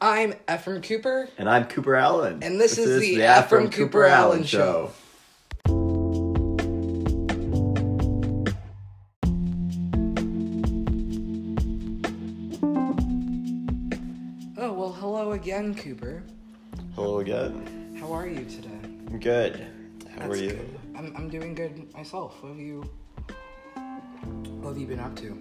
I'm 0.00 0.34
Ephraim 0.52 0.82
Cooper. 0.82 1.28
And 1.38 1.48
I'm 1.48 1.66
Cooper 1.66 1.94
Allen. 1.94 2.42
And 2.42 2.60
this, 2.60 2.78
is, 2.78 3.00
the, 3.00 3.22
Ephraim 3.38 3.70
Cooper, 3.70 4.04
Allen 4.04 4.44
Show. 4.44 4.90
Oh, 14.56 14.72
well, 14.72 14.92
hello 14.92 15.32
again, 15.32 15.74
Cooper. 15.74 16.22
Hello 16.94 17.20
again. 17.20 17.96
How 18.00 18.12
are 18.12 18.26
you 18.26 18.44
today? 18.44 18.68
I'm 18.82 19.20
good. 19.20 19.66
How 20.18 20.28
are 20.28 20.36
you? 20.36 20.50
good. 20.50 20.78
I'm, 20.96 21.14
I'm 21.16 21.28
doing 21.28 21.54
good 21.54 21.92
myself. 21.94 22.42
What 22.42 22.50
have 22.50 22.58
you 22.58 22.82
What 24.60 24.70
have 24.70 24.78
you 24.78 24.86
been 24.86 25.00
up 25.00 25.14
to? 25.16 25.38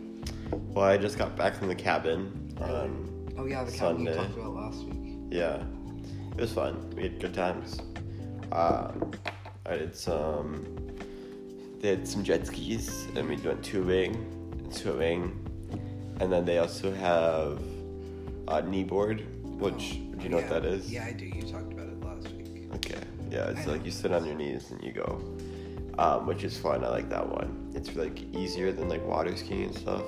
Well, 0.52 0.86
I 0.86 0.98
just 0.98 1.18
got 1.18 1.36
back 1.36 1.56
from 1.56 1.68
the 1.68 1.76
cabin. 1.76 2.56
Um, 2.62 3.13
Oh 3.38 3.46
yeah, 3.46 3.64
the 3.64 3.72
cabin 3.72 4.06
you 4.06 4.14
Sunday. 4.14 4.16
talked 4.16 4.38
about 4.38 4.54
last 4.56 4.84
week. 4.84 5.18
yeah, 5.32 5.64
it 6.38 6.42
was 6.42 6.54
fun. 6.54 6.90
We 6.96 7.04
had 7.04 7.20
good 7.20 7.34
times. 7.34 7.80
Um, 8.52 9.12
I 9.66 9.78
did 9.78 9.96
some. 9.96 10.66
They 11.80 11.90
had 11.90 12.08
some 12.08 12.24
jet 12.24 12.48
skis, 12.48 13.08
and 13.16 13.28
we 13.28 13.36
went 13.38 13.64
tubing 13.64 14.16
and 14.60 14.74
swimming, 14.74 15.40
and 16.20 16.32
then 16.32 16.46
they 16.46 16.60
also 16.60 16.94
have 16.94 17.62
a 18.48 18.62
kneeboard, 18.62 19.26
which 19.58 20.00
do 20.18 20.24
you 20.24 20.30
know 20.30 20.38
yeah. 20.38 20.50
what 20.50 20.62
that 20.62 20.66
is? 20.66 20.92
Yeah, 20.92 21.06
I 21.06 21.12
do. 21.14 21.26
You 21.26 21.42
talked 21.42 21.74
about 21.74 21.88
it 21.88 22.02
last 22.04 22.30
week. 22.36 22.70
Okay. 22.76 23.00
Yeah, 23.32 23.50
it's 23.50 23.62
I 23.62 23.72
like 23.72 23.80
know. 23.80 23.86
you 23.86 23.92
sit 23.92 24.12
on 24.12 24.26
your 24.26 24.36
knees 24.36 24.72
and 24.72 24.84
you 24.84 24.92
go, 24.92 25.22
um, 25.98 26.28
which 26.28 26.44
is 26.44 26.58
fun. 26.58 26.84
I 26.84 26.90
like 26.90 27.10
that 27.10 27.28
one. 27.28 27.72
It's 27.74 27.96
like 27.96 28.22
easier 28.36 28.72
than 28.72 28.90
like 28.90 29.06
water 29.06 29.36
skiing 29.36 29.66
and 29.66 29.76
stuff, 29.76 30.04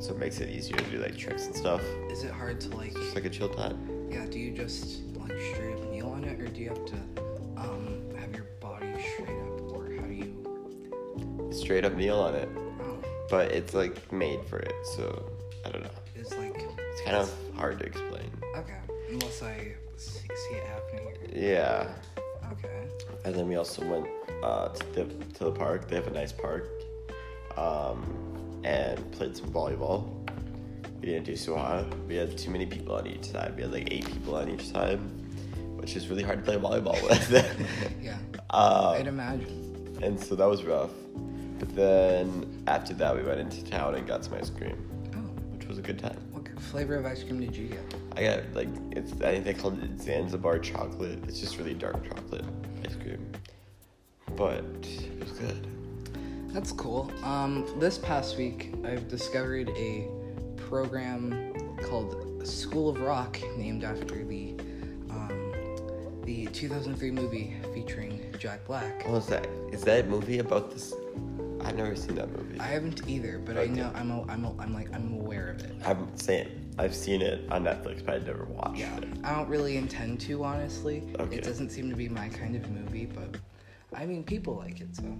so 0.00 0.12
it 0.12 0.18
makes 0.18 0.40
it 0.40 0.48
easier 0.50 0.76
to 0.76 0.84
do 0.90 0.98
like 0.98 1.16
tricks 1.16 1.46
and 1.46 1.54
stuff. 1.54 1.82
Is 2.10 2.24
it 2.24 2.30
hard 2.32 2.60
to 2.62 2.68
like? 2.76 2.92
It's 2.96 3.14
like 3.14 3.24
a 3.24 3.30
chill 3.30 3.48
time. 3.48 4.08
Yeah. 4.10 4.26
Do 4.26 4.38
you 4.38 4.52
just 4.52 5.00
like 5.16 5.32
straight 5.52 5.74
up 5.74 5.90
kneel 5.90 6.08
on 6.08 6.24
it, 6.24 6.40
or 6.40 6.46
do 6.46 6.60
you 6.60 6.68
have 6.68 6.84
to 6.86 6.96
um 7.56 8.02
have 8.18 8.32
your 8.34 8.46
body 8.60 8.86
straight 9.14 9.28
up, 9.28 9.72
or 9.72 9.92
how 9.94 10.06
do 10.06 10.12
you? 10.12 11.50
Straight 11.52 11.84
up 11.84 11.94
kneel 11.94 12.18
on 12.18 12.34
it, 12.34 12.48
Oh, 12.80 12.98
but 13.30 13.52
it's 13.52 13.74
like 13.74 14.12
made 14.12 14.44
for 14.46 14.58
it, 14.58 14.74
so 14.96 15.30
I 15.64 15.70
don't 15.70 15.82
know. 15.82 15.90
it's 16.16 16.34
like 16.36 16.54
It's 16.78 17.00
kind 17.02 17.16
of 17.16 17.32
hard 17.56 17.78
to 17.80 17.86
explain. 17.86 18.30
okay, 18.56 18.78
unless 19.10 19.42
I 19.42 19.72
see, 19.96 20.20
see 20.28 20.54
it 20.56 20.64
happening. 20.66 21.14
Yeah. 21.32 21.88
Okay. 22.52 22.88
And 23.24 23.34
then 23.34 23.48
we 23.48 23.56
also 23.56 23.84
went 23.86 24.06
uh, 24.42 24.68
to 24.68 24.86
the 24.94 25.04
to 25.34 25.44
the 25.44 25.52
park. 25.52 25.88
They 25.88 25.96
have 25.96 26.06
a 26.08 26.10
nice 26.10 26.32
park, 26.32 26.68
um, 27.56 28.02
and 28.64 29.10
played 29.12 29.36
some 29.36 29.50
volleyball. 29.50 30.10
We 31.00 31.08
didn't 31.10 31.24
do 31.26 31.36
so 31.36 31.56
hot. 31.56 31.84
We 32.08 32.16
had 32.16 32.36
too 32.38 32.50
many 32.50 32.66
people 32.66 32.94
on 32.94 33.06
each 33.06 33.26
side. 33.26 33.54
We 33.56 33.62
had 33.62 33.72
like 33.72 33.88
eight 33.92 34.06
people 34.06 34.36
on 34.36 34.48
each 34.48 34.66
side, 34.66 34.98
which 35.76 35.96
is 35.96 36.08
really 36.08 36.22
hard 36.22 36.38
to 36.38 36.44
play 36.44 36.56
volleyball 36.56 37.00
with. 37.08 37.30
Yeah. 38.02 38.16
um, 38.50 38.94
I'd 38.94 39.06
imagine. 39.06 39.98
and 40.02 40.18
so 40.18 40.34
that 40.34 40.46
was 40.46 40.64
rough. 40.64 40.90
But 41.58 41.74
then 41.76 42.64
after 42.66 42.94
that, 42.94 43.14
we 43.14 43.22
went 43.22 43.38
into 43.40 43.62
town 43.64 43.94
and 43.94 44.06
got 44.06 44.24
some 44.24 44.34
ice 44.34 44.50
cream, 44.50 44.76
Oh, 45.14 45.18
which 45.56 45.66
was 45.68 45.78
a 45.78 45.82
good 45.82 45.98
time. 45.98 46.18
what 46.32 46.42
flavor 46.60 46.96
of 46.96 47.04
ice 47.06 47.22
cream 47.22 47.40
did 47.40 47.54
you 47.54 47.68
get? 47.68 47.94
I 48.16 48.22
got 48.24 48.54
like 48.54 48.68
it's 48.92 49.12
I 49.20 49.32
think 49.32 49.44
they 49.44 49.54
called 49.54 49.80
it 49.82 50.00
Zanzibar 50.00 50.58
chocolate. 50.58 51.18
It's 51.28 51.38
just 51.38 51.58
really 51.58 51.74
dark 51.74 52.02
chocolate 52.08 52.44
ice 52.86 52.96
cream, 52.96 53.30
but 54.36 54.64
it 54.82 55.20
was 55.20 55.32
good. 55.32 55.66
That's 56.54 56.70
cool. 56.70 57.10
Um, 57.24 57.66
this 57.80 57.98
past 57.98 58.38
week, 58.38 58.72
I've 58.84 59.08
discovered 59.08 59.70
a 59.70 60.08
program 60.56 61.52
called 61.82 62.46
School 62.46 62.88
of 62.88 63.00
Rock, 63.00 63.40
named 63.56 63.82
after 63.82 64.24
the 64.24 64.50
um, 65.10 66.20
the 66.24 66.46
2003 66.46 67.10
movie 67.10 67.56
featuring 67.74 68.32
Jack 68.38 68.64
Black. 68.68 69.02
What 69.04 69.14
was 69.14 69.26
that? 69.26 69.48
Is 69.72 69.82
that 69.82 70.06
movie 70.06 70.38
about 70.38 70.70
this? 70.70 70.94
I've 71.60 71.74
never 71.76 71.96
seen 71.96 72.14
that 72.14 72.30
movie. 72.30 72.60
I 72.60 72.68
haven't 72.68 73.08
either, 73.08 73.40
but 73.44 73.58
I 73.58 73.66
know 73.66 73.90
I'm 73.92 74.12
a, 74.12 74.22
I'm 74.28 74.44
a, 74.44 74.56
I'm 74.60 74.72
like 74.72 74.94
I'm 74.94 75.12
aware 75.14 75.48
of 75.48 75.60
it. 75.64 75.74
I'm 75.84 76.16
saying 76.16 76.72
I've 76.78 76.94
seen 76.94 77.20
it 77.20 77.50
on 77.50 77.64
Netflix, 77.64 78.06
but 78.06 78.14
I've 78.14 78.26
never 78.28 78.44
watched 78.44 78.78
Yeah, 78.78 78.96
it. 78.98 79.08
I 79.24 79.34
don't 79.34 79.48
really 79.48 79.76
intend 79.76 80.20
to, 80.20 80.44
honestly. 80.44 81.02
Okay. 81.18 81.34
It 81.34 81.42
doesn't 81.42 81.70
seem 81.70 81.90
to 81.90 81.96
be 81.96 82.08
my 82.08 82.28
kind 82.28 82.54
of 82.54 82.70
movie, 82.70 83.06
but 83.06 83.38
I 83.92 84.06
mean, 84.06 84.22
people 84.22 84.54
like 84.54 84.80
it, 84.80 84.94
so. 84.94 85.18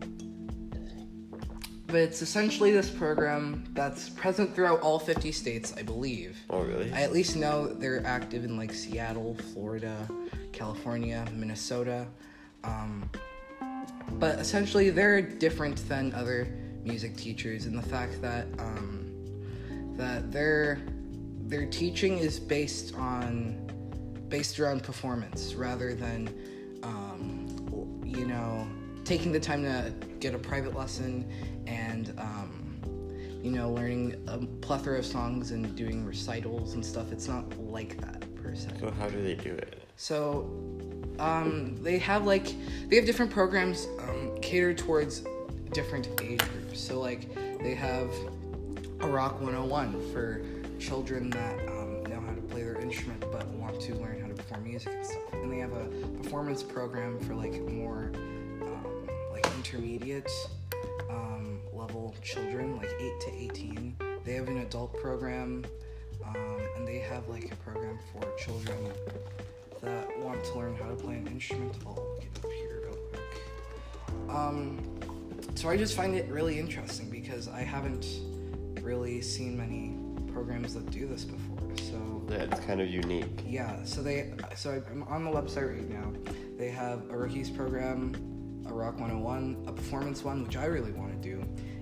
But 1.95 2.03
it's 2.03 2.23
essentially 2.23 2.73
this 2.73 2.91
program 2.91 3.63
that's 3.73 4.09
present 4.09 4.53
throughout 4.53 4.81
all 4.81 4.99
50 4.99 5.31
states, 5.31 5.73
I 5.77 5.83
believe. 5.83 6.37
Oh 6.51 6.63
really? 6.63 6.93
I 6.93 7.03
at 7.03 7.13
least 7.13 7.37
know 7.37 7.69
they're 7.69 8.05
active 8.05 8.43
in 8.43 8.57
like 8.57 8.73
Seattle, 8.73 9.37
Florida, 9.53 10.09
California, 10.51 11.25
Minnesota. 11.33 12.09
Um, 12.65 13.09
but 14.15 14.41
essentially, 14.41 14.91
they're 14.91 15.23
different 15.23 15.89
than 15.89 16.13
other 16.15 16.49
music 16.83 17.17
teachers 17.17 17.67
in 17.67 17.77
the 17.77 17.83
fact 17.83 18.21
that 18.23 18.49
um, 18.59 19.95
that 19.97 20.33
their 20.33 20.81
their 21.43 21.67
teaching 21.67 22.19
is 22.19 22.41
based 22.41 22.93
on 22.97 23.71
based 24.29 24.59
around 24.59 24.83
performance 24.83 25.55
rather 25.55 25.95
than 25.95 26.29
um, 26.83 28.03
you 28.05 28.27
know 28.27 28.67
taking 29.05 29.31
the 29.31 29.39
time 29.39 29.63
to 29.63 29.93
get 30.19 30.35
a 30.35 30.39
private 30.39 30.75
lesson 30.75 31.31
and 31.67 32.15
um, 32.19 32.81
you 33.43 33.51
know 33.51 33.71
learning 33.71 34.23
a 34.29 34.39
plethora 34.65 34.99
of 34.99 35.07
songs 35.07 35.51
and 35.51 35.75
doing 35.77 36.05
recitals 36.05 36.75
and 36.75 36.85
stuff. 36.85 37.13
It's 37.13 37.29
not 37.29 37.45
like 37.59 38.01
that 38.01 38.35
per 38.37 38.55
se. 38.55 38.71
so 38.81 38.91
how 38.91 39.09
do 39.09 39.23
they 39.23 39.35
do 39.35 39.53
it? 39.53 39.83
So, 39.97 40.51
um, 41.19 41.77
they 41.83 41.99
have 41.99 42.27
like 42.27 42.55
they 42.89 42.97
have 42.97 43.07
different 43.07 43.31
programs 43.31 43.87
um, 44.01 44.37
catered 44.41 44.79
towards 44.79 45.25
different 45.73 46.09
age 46.21 46.41
groups. 46.41 46.81
So, 46.81 47.01
like 47.01 47.33
they 47.61 47.75
have 47.75 48.11
a 49.01 49.07
Rock 49.07 49.41
101 49.41 50.13
for 50.13 50.43
children 50.79 51.31
that 51.31 51.59
um, 51.69 52.03
know 52.05 52.21
how 52.21 52.35
to 52.35 52.41
play 52.43 52.63
their 52.63 52.81
instrument 52.81 53.21
but 53.33 53.47
want 53.49 53.81
to 53.81 53.95
learn 53.97 54.21
how 54.21 54.29
to 54.29 54.35
perform 54.35 54.65
music 54.65 54.93
and 54.95 55.07
stuff. 55.07 55.33
And 55.33 55.53
they 55.53 55.59
have 55.59 55.73
a 55.73 55.87
performance 56.23 56.63
program 56.63 57.19
for 57.21 57.35
like 57.35 57.61
more 57.71 58.11
um, 58.63 59.09
like 59.33 59.47
intermediate 59.57 60.31
um, 61.11 61.61
level 61.73 62.15
children, 62.23 62.77
like 62.77 62.91
8 63.01 63.13
to 63.21 63.35
18. 63.35 63.97
They 64.25 64.33
have 64.35 64.49
an 64.49 64.59
adult 64.59 64.97
program, 65.01 65.65
um, 66.27 66.61
and 66.77 66.87
they 66.87 66.99
have 66.99 67.29
like 67.29 67.53
a 67.53 67.57
program 67.57 67.99
for 68.13 68.23
children 68.39 68.79
that 69.83 70.19
want 70.21 70.43
to 70.45 70.55
learn 70.59 70.75
how 70.77 70.89
to 70.89 70.95
play 70.95 71.17
an 71.17 71.27
instrument. 71.27 71.75
I'll 71.87 72.17
get 72.21 72.45
up 72.45 72.51
here 72.53 72.81
real 72.85 72.97
quick. 73.11 74.31
Um, 74.31 74.81
so 75.55 75.69
I 75.69 75.77
just 75.77 75.95
find 75.97 76.15
it 76.15 76.29
really 76.31 76.59
interesting 76.59 77.11
because 77.11 77.49
I 77.49 77.61
haven't 77.61 78.07
really 78.81 79.21
seen 79.21 79.57
many 79.57 79.97
programs 80.33 80.75
that 80.75 80.91
do 80.91 81.07
this 81.07 81.25
before. 81.25 81.59
So 81.77 82.23
Yeah, 82.31 82.45
it's 82.51 82.61
kind 82.61 82.81
of 82.81 82.89
unique. 82.89 83.43
yeah, 83.47 83.85
so 83.85 84.03
they 84.03 84.33
so 84.57 84.83
I'm 84.91 85.03
on 85.05 85.25
the 85.25 85.31
website 85.31 85.69
right 85.77 85.89
now. 85.89 86.13
They 86.57 86.71
have 86.71 87.09
a 87.11 87.17
rookies 87.17 87.51
program, 87.51 88.15
rock 88.75 88.95
101, 88.99 89.65
a 89.67 89.73
performance 89.73 90.23
one, 90.25 90.43
which 90.43 90.57
I 90.57 90.67
really 90.67 90.93
want 90.93 91.11
to 91.21 91.29
do, 91.29 91.41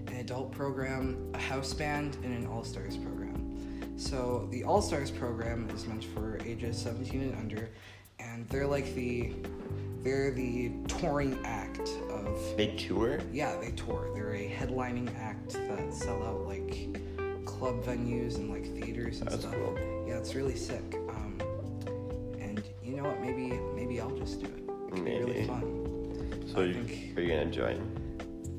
an 0.08 0.16
adult 0.18 0.52
program, 0.52 1.30
a 1.34 1.38
house 1.38 1.72
band, 1.72 2.16
and 2.22 2.36
an 2.36 2.46
all 2.46 2.64
stars 2.64 2.96
program. 2.96 3.92
So 3.96 4.48
the 4.50 4.64
all 4.64 4.82
stars 4.82 5.10
program 5.10 5.68
is 5.74 5.86
meant 5.86 6.04
for 6.04 6.38
ages 6.44 6.78
17 6.80 7.20
and 7.22 7.34
under, 7.36 7.68
and 8.20 8.48
they're 8.48 8.66
like 8.66 8.94
the 8.94 9.32
they're 10.02 10.32
the 10.32 10.72
touring 10.88 11.38
act 11.44 11.88
of 12.10 12.56
They 12.56 12.74
tour. 12.76 13.20
yeah, 13.32 13.56
they 13.60 13.70
tour. 13.70 14.10
They're 14.14 14.34
a 14.34 14.48
headlining 14.48 15.16
act 15.16 15.52
that 15.52 15.94
sell 15.94 16.20
out 16.24 16.40
like 16.46 16.98
club 17.44 17.84
venues 17.84 18.34
and 18.36 18.50
like 18.50 18.64
theaters 18.80 19.20
and 19.20 19.30
That's 19.30 19.42
stuff. 19.42 19.54
cool. 19.54 19.78
Yeah, 20.08 20.14
it's 20.18 20.34
really 20.34 20.56
sick. 20.56 20.96
Um, 21.10 21.40
and 22.40 22.64
you 22.82 22.96
know 22.96 23.04
what? 23.04 23.20
Maybe 23.20 23.60
So 26.52 26.60
I 26.60 26.64
you, 26.64 26.84
think- 26.84 27.16
are 27.18 27.22
you 27.22 27.28
gonna 27.30 27.50
join? 27.50 27.80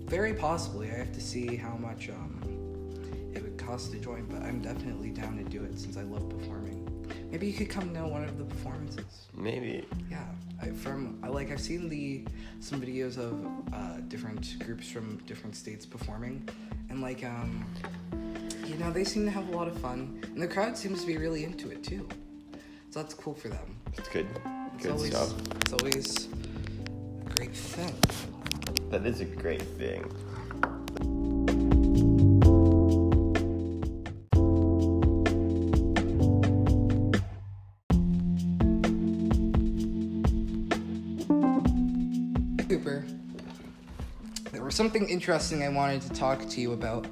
Very 0.07 0.33
possibly. 0.33 0.89
I 0.89 0.95
have 0.95 1.11
to 1.13 1.21
see 1.21 1.55
how 1.55 1.75
much 1.75 2.09
um, 2.09 2.41
it 3.33 3.41
would 3.43 3.57
cost 3.57 3.91
to 3.91 3.99
join, 3.99 4.25
but 4.25 4.41
I'm 4.41 4.61
definitely 4.61 5.09
down 5.11 5.37
to 5.37 5.43
do 5.43 5.63
it 5.63 5.77
since 5.79 5.95
I 5.97 6.01
love 6.01 6.27
performing. 6.29 6.79
Maybe 7.31 7.47
you 7.47 7.53
could 7.53 7.69
come 7.69 7.93
to 7.93 8.01
one 8.07 8.23
of 8.23 8.37
the 8.37 8.45
performances. 8.45 9.27
Maybe. 9.35 9.85
Yeah, 10.09 10.25
I, 10.61 10.69
from 10.69 11.19
I 11.23 11.27
like 11.27 11.51
I've 11.51 11.61
seen 11.61 11.87
the 11.89 12.25
some 12.59 12.81
videos 12.81 13.17
of 13.17 13.33
uh, 13.73 13.97
different 14.07 14.57
groups 14.59 14.89
from 14.89 15.17
different 15.27 15.55
states 15.55 15.85
performing, 15.85 16.47
and 16.89 17.01
like 17.01 17.23
um, 17.23 17.65
you 18.65 18.75
know 18.75 18.91
they 18.91 19.03
seem 19.03 19.25
to 19.25 19.31
have 19.31 19.47
a 19.49 19.51
lot 19.51 19.67
of 19.67 19.77
fun, 19.79 20.19
and 20.23 20.41
the 20.41 20.47
crowd 20.47 20.77
seems 20.77 21.01
to 21.01 21.07
be 21.07 21.17
really 21.17 21.43
into 21.43 21.69
it 21.71 21.83
too. 21.83 22.07
So 22.91 23.01
that's 23.01 23.13
cool 23.13 23.33
for 23.35 23.49
them. 23.49 23.77
It's 23.97 24.09
good. 24.09 24.27
It's 24.75 24.83
Good 24.83 24.91
always 24.91 25.11
stuff. 25.11 25.33
it's 25.61 25.73
always 25.73 26.27
makes 27.53 27.67
sense. 27.67 28.25
That 28.89 29.05
is 29.05 29.21
a 29.21 29.25
great 29.25 29.61
thing. 29.61 30.01
Cooper, 42.67 43.05
there 44.51 44.63
was 44.63 44.73
something 44.73 45.07
interesting 45.07 45.63
I 45.63 45.69
wanted 45.69 46.01
to 46.01 46.09
talk 46.09 46.47
to 46.49 46.61
you 46.61 46.73
about. 46.73 47.05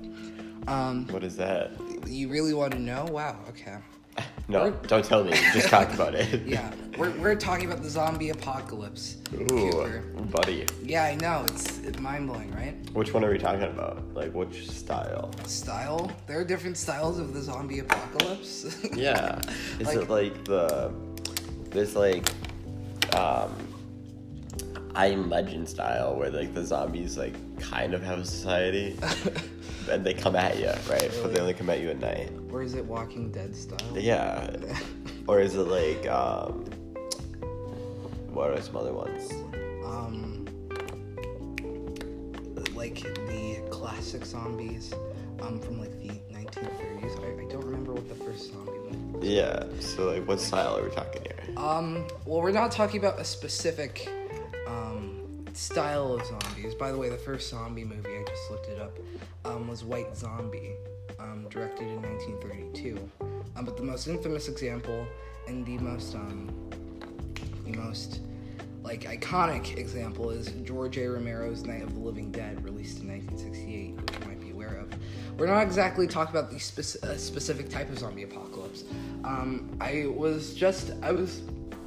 Um, 0.68 1.08
what 1.12 1.24
is 1.24 1.36
that? 1.38 1.72
You 2.08 2.30
really 2.30 2.56
want 2.56 2.74
to 2.74 2.80
know? 2.80 3.06
Wow, 3.06 3.38
okay. 3.50 3.78
no, 4.48 4.72
don't 4.88 5.06
tell 5.06 5.24
me. 5.24 5.34
Just 5.54 5.70
talk 5.70 5.94
about 5.94 6.16
it. 6.16 6.42
yeah 6.48 6.72
we're, 6.98 7.12
we're 7.20 7.36
talking 7.36 7.66
about 7.72 7.82
the 7.84 7.90
zombie 7.90 8.30
apocalypse. 8.30 9.18
Cooper. 9.36 10.02
Buddy. 10.32 10.66
Yeah, 10.84 11.04
I 11.06 11.16
know. 11.16 11.44
It's, 11.48 11.80
it's 11.80 12.00
mind 12.00 12.28
blowing, 12.28 12.52
right? 12.54 12.76
Which 12.94 13.14
one 13.14 13.24
are 13.24 13.32
we 13.32 13.38
talking 13.38 13.64
about? 13.64 14.02
Like, 14.14 14.34
which 14.34 14.70
style? 14.70 15.32
Style. 15.46 16.12
There 16.28 16.40
are 16.40 16.44
different 16.44 16.78
styles 16.78 17.18
of 17.20 17.34
the 17.34 17.42
zombie 17.42 17.80
apocalypse. 17.80 18.78
Yeah. 18.94 19.40
Is 19.80 19.88
Like- 19.88 19.98
it 19.98 20.10
like 20.10 20.46
the 20.46 20.92
this 21.70 21.96
like 21.96 22.30
um 23.16 23.52
I 24.94 25.08
Am 25.08 25.30
Legend 25.30 25.68
style 25.70 26.16
where 26.16 26.30
like 26.30 26.54
the 26.54 26.66
zombies 26.66 27.18
like 27.18 27.34
kind 27.62 27.94
of 27.94 28.04
have 28.04 28.20
a 28.20 28.26
society 28.26 28.98
and 29.90 30.06
they 30.06 30.14
come 30.14 30.36
at 30.36 30.60
you, 30.60 30.68
right? 30.90 31.10
But 31.22 31.34
they 31.34 31.40
only 31.40 31.54
come 31.54 31.70
at 31.70 31.80
you 31.80 31.90
at 31.92 32.00
night. 32.00 32.30
or 32.52 32.62
is 32.62 32.74
it 32.74 32.84
Walking 32.84 33.32
Dead 33.32 33.56
style? 33.56 33.98
Yeah. 33.98 34.54
Or 35.28 35.40
is 35.40 35.56
it 35.56 35.68
like 35.68 36.06
um 36.10 36.66
what 38.34 38.52
are 38.52 38.62
some 38.62 38.78
other 38.78 38.94
ones? 38.94 39.32
um, 39.86 40.46
like 42.76 43.02
the 43.28 43.62
classic 43.70 44.26
zombies 44.26 44.94
um, 45.42 45.60
from 45.60 45.80
like 45.80 45.92
the 46.00 46.10
1930s. 46.34 47.20
I, 47.20 47.46
I 47.46 47.52
don't 47.52 47.64
remember 47.64 47.94
what 47.94 48.08
the 48.08 48.16
first 48.16 48.52
zombie 48.52 48.72
movie 48.72 49.18
was. 49.18 49.28
Yeah. 49.28 49.64
So 49.80 50.12
like 50.12 50.28
what 50.28 50.40
style 50.40 50.78
are 50.78 50.84
we 50.84 50.90
talking 50.90 51.22
here? 51.24 51.56
Um, 51.58 52.08
well, 52.26 52.42
we're 52.42 52.52
not 52.52 52.72
talking 52.72 53.00
about 53.00 53.20
a 53.20 53.24
specific 53.26 54.10
um, 54.68 55.46
style 55.54 56.14
of 56.14 56.26
zombies. 56.26 56.74
By 56.76 56.92
the 56.92 56.98
way, 56.98 57.10
the 57.10 57.18
first 57.18 57.50
zombie 57.50 57.84
movie, 57.84 58.10
I 58.10 58.24
just 58.28 58.50
looked 58.50 58.68
it 58.70 58.80
up, 58.80 58.98
um, 59.46 59.68
was 59.68 59.84
White 59.84 60.16
Zombie, 60.16 60.72
um, 61.20 61.48
directed 61.50 61.88
in 61.88 62.02
1932. 62.02 63.10
Um, 63.56 63.66
but 63.66 63.78
the 63.78 63.84
most 63.84 64.08
infamous 64.08 64.48
example 64.48 65.06
and 65.48 65.66
the 65.66 65.78
most, 65.78 66.16
um, 66.16 66.52
the 67.72 67.78
most, 67.78 68.22
like, 68.84 69.02
iconic 69.04 69.78
example 69.78 70.30
is 70.30 70.48
George 70.64 70.98
A. 70.98 71.10
Romero's 71.10 71.64
Night 71.64 71.84
of 71.84 71.94
the 71.94 72.00
Living 72.00 72.32
Dead, 72.32 72.64
released 72.64 73.00
in 73.00 73.10
1968, 73.10 74.02
which 74.02 74.20
you 74.20 74.28
might 74.28 74.42
be 74.42 74.52
aware 74.52 74.78
of. 74.78 74.94
We're 75.38 75.48
not 75.48 75.62
exactly 75.62 76.08
talking 76.08 76.36
about 76.36 76.52
the 76.52 76.60
spec- 76.60 77.04
a 77.10 77.18
specific 77.18 77.70
type 77.70 77.90
of 77.90 78.00
zombie 78.00 78.24
apocalypse. 78.24 78.84
Um, 79.24 79.76
I 79.80 80.08
was 80.08 80.54
just, 80.54 80.92
I 81.02 81.12
was 81.12 81.42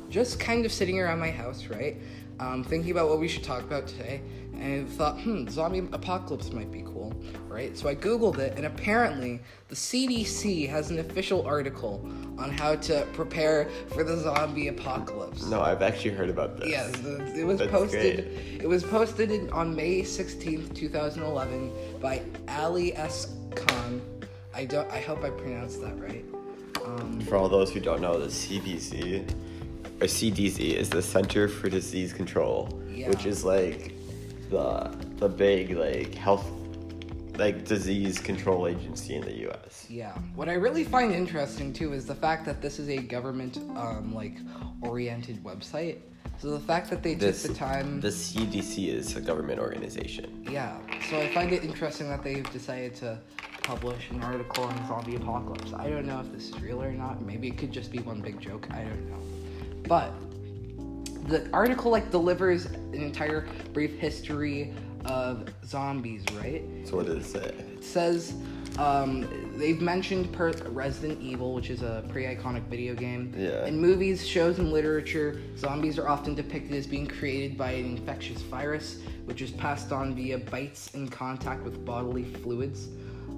just 0.08 0.38
kind 0.40 0.64
of 0.64 0.72
sitting 0.72 1.00
around 1.00 1.18
my 1.20 1.30
house, 1.30 1.66
right? 1.66 1.96
Um, 2.40 2.64
thinking 2.64 2.90
about 2.90 3.08
what 3.08 3.20
we 3.20 3.28
should 3.28 3.44
talk 3.44 3.62
about 3.62 3.86
today, 3.86 4.20
and 4.60 4.86
I 4.86 4.90
thought, 4.90 5.20
hmm, 5.20 5.46
zombie 5.48 5.80
apocalypse 5.92 6.52
might 6.52 6.70
be 6.70 6.82
cool, 6.82 7.12
right? 7.48 7.76
So 7.76 7.88
I 7.88 7.94
googled 7.94 8.38
it, 8.38 8.56
and 8.56 8.66
apparently 8.66 9.40
the 9.68 9.74
CDC 9.74 10.68
has 10.68 10.90
an 10.90 10.98
official 10.98 11.46
article 11.46 12.06
on 12.38 12.50
how 12.50 12.76
to 12.76 13.06
prepare 13.12 13.68
for 13.88 14.04
the 14.04 14.16
zombie 14.16 14.68
apocalypse. 14.68 15.44
No, 15.46 15.60
I've 15.60 15.82
actually 15.82 16.12
heard 16.14 16.30
about 16.30 16.58
this. 16.58 16.68
Yes, 16.70 16.90
the, 17.00 17.24
it 17.38 17.44
was 17.44 17.58
That's 17.58 17.70
posted. 17.70 18.24
great. 18.34 18.62
It 18.62 18.68
was 18.68 18.82
posted 18.84 19.30
in, 19.30 19.50
on 19.50 19.74
May 19.74 20.02
sixteenth, 20.02 20.74
two 20.74 20.88
thousand 20.88 21.22
eleven, 21.22 21.72
by 22.00 22.22
Ali 22.48 22.94
S. 22.96 23.34
Khan. 23.54 24.00
I 24.54 24.64
don't. 24.64 24.90
I 24.90 25.00
hope 25.00 25.24
I 25.24 25.30
pronounced 25.30 25.80
that 25.80 25.98
right. 26.00 26.24
Um, 26.84 27.20
For 27.22 27.36
all 27.36 27.48
those 27.48 27.72
who 27.72 27.80
don't 27.80 28.00
know, 28.02 28.18
the 28.20 28.26
CDC 28.28 29.30
or 30.00 30.06
CDC 30.06 30.74
is 30.74 30.90
the 30.90 31.00
Center 31.00 31.48
for 31.48 31.68
Disease 31.70 32.12
Control, 32.12 32.68
Yeah. 32.92 33.08
which 33.08 33.24
is 33.26 33.44
like 33.44 33.93
the 34.54 34.96
the 35.16 35.28
big 35.28 35.70
like 35.76 36.14
health 36.14 36.46
like 37.36 37.64
disease 37.64 38.20
control 38.20 38.68
agency 38.68 39.16
in 39.16 39.22
the 39.22 39.36
U.S. 39.48 39.86
yeah. 39.90 40.12
What 40.36 40.48
I 40.48 40.52
really 40.54 40.84
find 40.84 41.12
interesting 41.12 41.72
too 41.72 41.92
is 41.92 42.06
the 42.06 42.14
fact 42.14 42.44
that 42.46 42.62
this 42.62 42.78
is 42.78 42.88
a 42.88 42.98
government 42.98 43.56
um, 43.76 44.14
like 44.14 44.36
oriented 44.82 45.42
website. 45.42 45.98
So 46.38 46.50
the 46.50 46.60
fact 46.60 46.90
that 46.90 47.02
they 47.02 47.14
This 47.14 47.42
took 47.42 47.52
the 47.52 47.58
time. 47.58 48.00
the 48.00 48.08
CDC 48.08 48.88
is 48.88 49.16
a 49.16 49.20
government 49.20 49.58
organization. 49.58 50.46
Yeah, 50.48 50.76
so 51.08 51.18
I 51.18 51.28
find 51.34 51.52
it 51.52 51.64
interesting 51.64 52.08
that 52.08 52.22
they've 52.22 52.48
decided 52.52 52.94
to 52.96 53.18
publish 53.62 54.10
an 54.10 54.22
article 54.22 54.64
on 54.64 54.76
zombie 54.86 55.16
apocalypse. 55.16 55.72
I 55.72 55.88
don't 55.88 56.06
know 56.06 56.20
if 56.20 56.30
this 56.32 56.50
is 56.50 56.60
real 56.60 56.80
or 56.82 56.92
not. 56.92 57.22
Maybe 57.22 57.48
it 57.48 57.56
could 57.58 57.72
just 57.72 57.90
be 57.90 57.98
one 57.98 58.20
big 58.20 58.40
joke. 58.40 58.68
I 58.70 58.82
don't 58.84 59.10
know. 59.10 59.22
But 59.88 60.12
the 61.26 61.48
article 61.52 61.90
like 61.90 62.10
delivers 62.10 62.66
an 62.66 62.94
entire 62.94 63.46
brief 63.72 63.98
history 63.98 64.74
of 65.04 65.48
zombies, 65.64 66.24
right? 66.34 66.62
So 66.84 66.96
what 66.96 67.06
does 67.06 67.18
it 67.18 67.24
say? 67.24 67.54
It 67.74 67.84
says 67.84 68.34
um, 68.78 69.56
they've 69.56 69.80
mentioned 69.80 70.32
per- 70.32 70.52
Resident 70.68 71.20
Evil, 71.20 71.54
which 71.54 71.70
is 71.70 71.82
a 71.82 72.04
pretty 72.08 72.34
iconic 72.34 72.62
video 72.64 72.94
game. 72.94 73.32
Yeah. 73.36 73.66
In 73.66 73.80
movies, 73.80 74.26
shows, 74.26 74.58
and 74.58 74.72
literature, 74.72 75.40
zombies 75.56 75.98
are 75.98 76.08
often 76.08 76.34
depicted 76.34 76.72
as 76.72 76.86
being 76.86 77.06
created 77.06 77.56
by 77.56 77.72
an 77.72 77.96
infectious 77.96 78.40
virus, 78.42 79.00
which 79.26 79.42
is 79.42 79.50
passed 79.50 79.92
on 79.92 80.14
via 80.14 80.38
bites 80.38 80.92
and 80.94 81.10
contact 81.10 81.62
with 81.62 81.84
bodily 81.84 82.24
fluids. 82.24 82.88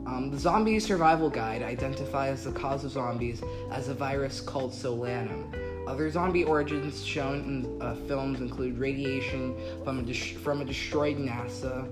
Um, 0.07 0.31
the 0.31 0.39
Zombie 0.39 0.79
Survival 0.79 1.29
Guide 1.29 1.63
identifies 1.63 2.45
the 2.45 2.53
cause 2.53 2.85
of 2.85 2.93
zombies 2.93 3.43
as 3.73 3.89
a 3.89 3.95
virus 3.95 4.41
called 4.41 4.73
solanum. 4.73 5.53
Other 5.87 6.11
zombie 6.11 6.45
origins 6.45 7.05
shown 7.05 7.41
in 7.45 7.83
uh, 7.83 7.95
films 8.09 8.41
include 8.41 8.79
radiation 8.79 9.55
from 9.85 10.01
a, 10.09 10.15
from 10.15 10.61
a 10.61 10.65
destroyed 10.65 11.17
NASA. 11.17 11.89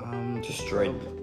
Um, 0.00 0.40
Destroyed. 0.40 1.00
probe- 1.00 1.18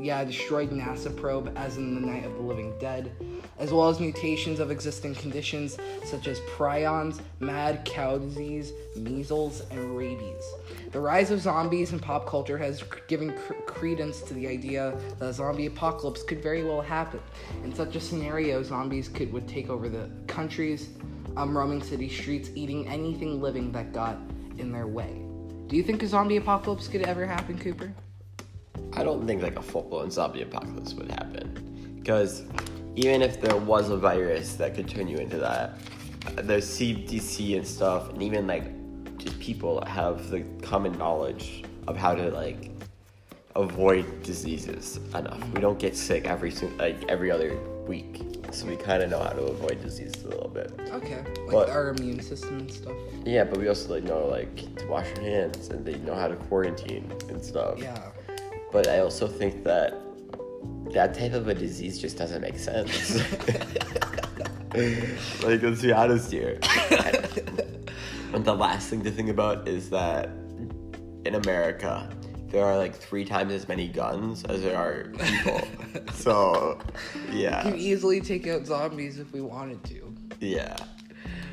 yeah, 0.00 0.22
destroyed 0.22 0.70
NASA 0.70 1.14
probe, 1.16 1.52
as 1.56 1.76
in 1.76 1.96
the 1.96 2.00
Night 2.00 2.24
of 2.24 2.32
the 2.34 2.40
Living 2.40 2.72
Dead, 2.78 3.10
as 3.58 3.72
well 3.72 3.88
as 3.88 3.98
mutations 3.98 4.60
of 4.60 4.70
existing 4.70 5.16
conditions 5.16 5.76
such 6.04 6.28
as 6.28 6.38
prions, 6.56 7.18
mad 7.40 7.84
cow 7.84 8.16
disease, 8.16 8.72
measles, 8.94 9.62
and 9.72 9.96
rabies. 9.96 10.44
The 10.92 11.00
rise 11.00 11.32
of 11.32 11.40
zombies 11.40 11.92
in 11.92 11.98
pop 11.98 12.26
culture 12.26 12.56
has 12.56 12.84
given 13.08 13.32
cr- 13.36 13.54
credence 13.66 14.20
to 14.22 14.34
the 14.34 14.46
idea 14.46 14.96
that 15.18 15.26
a 15.30 15.32
zombie 15.32 15.66
apocalypse 15.66 16.22
could 16.22 16.40
very 16.40 16.62
well 16.62 16.80
happen. 16.80 17.18
In 17.64 17.74
such 17.74 17.96
a 17.96 18.00
scenario, 18.00 18.62
zombies 18.62 19.08
could 19.08 19.32
would 19.32 19.48
take 19.48 19.68
over 19.68 19.88
the 19.88 20.08
countries, 20.28 20.90
um, 21.36 21.56
roaming 21.56 21.82
city 21.82 22.08
streets, 22.08 22.50
eating 22.54 22.88
anything 22.88 23.40
living 23.40 23.72
that 23.72 23.92
got 23.92 24.16
in 24.58 24.72
their 24.72 24.86
way. 24.86 25.22
Do 25.68 25.76
you 25.76 25.82
think 25.82 26.02
a 26.02 26.06
zombie 26.06 26.36
apocalypse 26.36 26.88
could 26.88 27.02
ever 27.02 27.26
happen, 27.26 27.58
Cooper? 27.58 27.92
I 28.94 29.04
don't 29.04 29.26
think 29.26 29.42
like 29.42 29.56
a 29.56 29.62
full 29.62 29.82
blown 29.82 30.10
zombie 30.10 30.42
apocalypse 30.42 30.94
would 30.94 31.10
happen. 31.10 31.94
Because 31.96 32.44
even 32.96 33.22
if 33.22 33.40
there 33.40 33.56
was 33.56 33.90
a 33.90 33.96
virus 33.96 34.54
that 34.54 34.74
could 34.74 34.88
turn 34.88 35.08
you 35.08 35.18
into 35.18 35.38
that, 35.38 35.78
there's 36.36 36.66
CDC 36.66 37.56
and 37.56 37.66
stuff, 37.66 38.10
and 38.10 38.22
even 38.22 38.46
like 38.46 38.64
just 39.18 39.38
people 39.40 39.84
have 39.84 40.30
the 40.30 40.40
common 40.62 40.96
knowledge 40.98 41.64
of 41.86 41.96
how 41.96 42.14
to 42.14 42.30
like 42.30 42.70
avoid 43.56 44.22
diseases 44.22 44.98
enough. 45.14 45.42
We 45.50 45.60
don't 45.60 45.78
get 45.78 45.96
sick 45.96 46.26
every 46.26 46.50
like 46.78 47.04
every 47.08 47.30
other 47.30 47.58
week, 47.88 48.22
so 48.52 48.66
we 48.66 48.76
kind 48.76 49.02
of 49.02 49.10
know 49.10 49.18
how 49.18 49.30
to 49.30 49.42
avoid 49.42 49.80
diseases 49.82 50.22
a 50.24 50.28
little 50.28 50.48
bit. 50.48 50.72
Okay, 50.90 51.16
like 51.16 51.50
But- 51.50 51.70
our 51.70 51.88
immune 51.90 52.20
system 52.20 52.58
and 52.58 52.70
stuff. 52.70 52.92
Yeah, 53.24 53.44
but 53.44 53.58
we 53.58 53.68
also 53.68 53.92
like 53.94 54.04
know 54.04 54.26
like 54.26 54.76
to 54.76 54.86
wash 54.86 55.08
your 55.16 55.24
hands, 55.24 55.68
and 55.70 55.84
they 55.84 55.96
know 55.98 56.14
how 56.14 56.28
to 56.28 56.36
quarantine 56.36 57.10
and 57.28 57.42
stuff. 57.44 57.78
Yeah. 57.78 58.10
But 58.70 58.86
I 58.88 59.00
also 59.00 59.26
think 59.26 59.64
that 59.64 59.94
that 60.92 61.14
type 61.14 61.32
of 61.32 61.48
a 61.48 61.54
disease 61.54 61.98
just 61.98 62.16
doesn't 62.18 62.40
make 62.42 62.58
sense. 62.58 63.16
like, 65.42 65.62
let's 65.62 65.82
be 65.82 65.92
honest 65.92 66.30
here. 66.30 66.58
and 68.32 68.44
the 68.50 68.54
last 68.54 68.90
thing 68.90 69.02
to 69.02 69.10
think 69.10 69.28
about 69.30 69.66
is 69.66 69.90
that 69.90 70.28
in 71.24 71.34
America, 71.34 72.08
there 72.50 72.64
are 72.64 72.76
like 72.76 72.94
three 72.94 73.24
times 73.24 73.52
as 73.52 73.68
many 73.68 73.88
guns 73.88 74.44
as 74.44 74.62
there 74.62 74.76
are 74.76 75.10
people. 75.18 75.60
so, 76.14 76.78
yeah. 77.30 77.64
We 77.64 77.72
can 77.72 77.80
easily 77.80 78.20
take 78.20 78.46
out 78.46 78.66
zombies 78.66 79.18
if 79.18 79.32
we 79.32 79.40
wanted 79.40 79.82
to. 79.84 80.14
Yeah. 80.40 80.76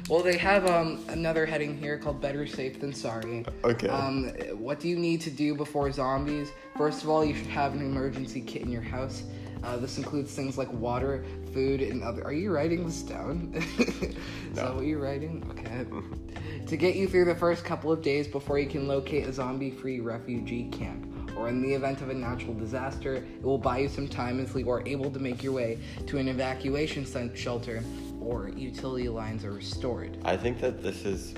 Well, 0.10 0.22
they 0.22 0.38
have 0.38 0.68
um, 0.68 1.04
another 1.10 1.48
heading 1.48 1.76
here 1.78 1.98
called 1.98 2.22
Better 2.22 2.46
Safe 2.46 2.80
Than 2.80 2.94
Sorry. 2.94 3.44
Okay. 3.64 3.88
Um, 3.88 4.28
what 4.54 4.80
do 4.80 4.88
you 4.88 4.98
need 4.98 5.20
to 5.22 5.32
do 5.32 5.56
before 5.56 5.92
zombies? 5.92 6.50
First 6.78 7.04
of 7.04 7.10
all, 7.10 7.26
you 7.26 7.34
should 7.34 7.48
have 7.48 7.74
an 7.74 7.82
emergency 7.82 8.42
kit 8.42 8.62
in 8.62 8.72
your 8.72 8.84
house. 8.84 9.24
Uh, 9.64 9.78
this 9.78 9.98
includes 9.98 10.32
things 10.32 10.60
like 10.60 10.72
water, 10.74 11.26
food, 11.56 11.82
and 11.82 12.04
other. 12.04 12.22
Are 12.26 12.34
you 12.34 12.52
writing 12.52 12.86
this 12.86 13.02
down? 13.02 13.54
Is 13.80 14.56
that 14.56 14.76
what 14.76 14.86
you're 14.86 15.00
writing? 15.00 15.42
Okay. 15.52 15.86
Mm-hmm. 15.86 16.66
to 16.66 16.78
get 16.78 16.96
you 16.96 17.08
through 17.08 17.26
the 17.26 17.36
first 17.36 17.64
couple 17.64 17.94
of 17.94 18.02
days 18.02 18.28
before 18.28 18.60
you 18.60 18.68
can 18.68 18.90
locate 18.90 19.26
a 19.26 19.32
zombie 19.32 19.72
free 19.72 20.02
refugee 20.02 20.70
camp. 20.70 21.08
Or 21.38 21.48
in 21.48 21.62
the 21.62 21.74
event 21.74 22.02
of 22.02 22.10
a 22.10 22.14
natural 22.14 22.54
disaster, 22.54 23.16
it 23.16 23.42
will 23.42 23.58
buy 23.58 23.80
you 23.80 23.88
some 23.88 24.08
time 24.08 24.40
until 24.40 24.60
you 24.60 24.70
are 24.70 24.86
able 24.86 25.10
to 25.12 25.20
make 25.20 25.44
your 25.44 25.54
way 25.54 25.80
to 26.08 26.18
an 26.18 26.28
evacuation 26.28 27.06
shelter 27.36 27.84
or 28.22 28.50
utility 28.50 29.08
lines 29.08 29.46
are 29.46 29.52
restored. 29.54 30.18
I 30.26 30.36
think 30.36 30.60
that 30.60 30.84
this 30.84 31.06
is. 31.06 31.34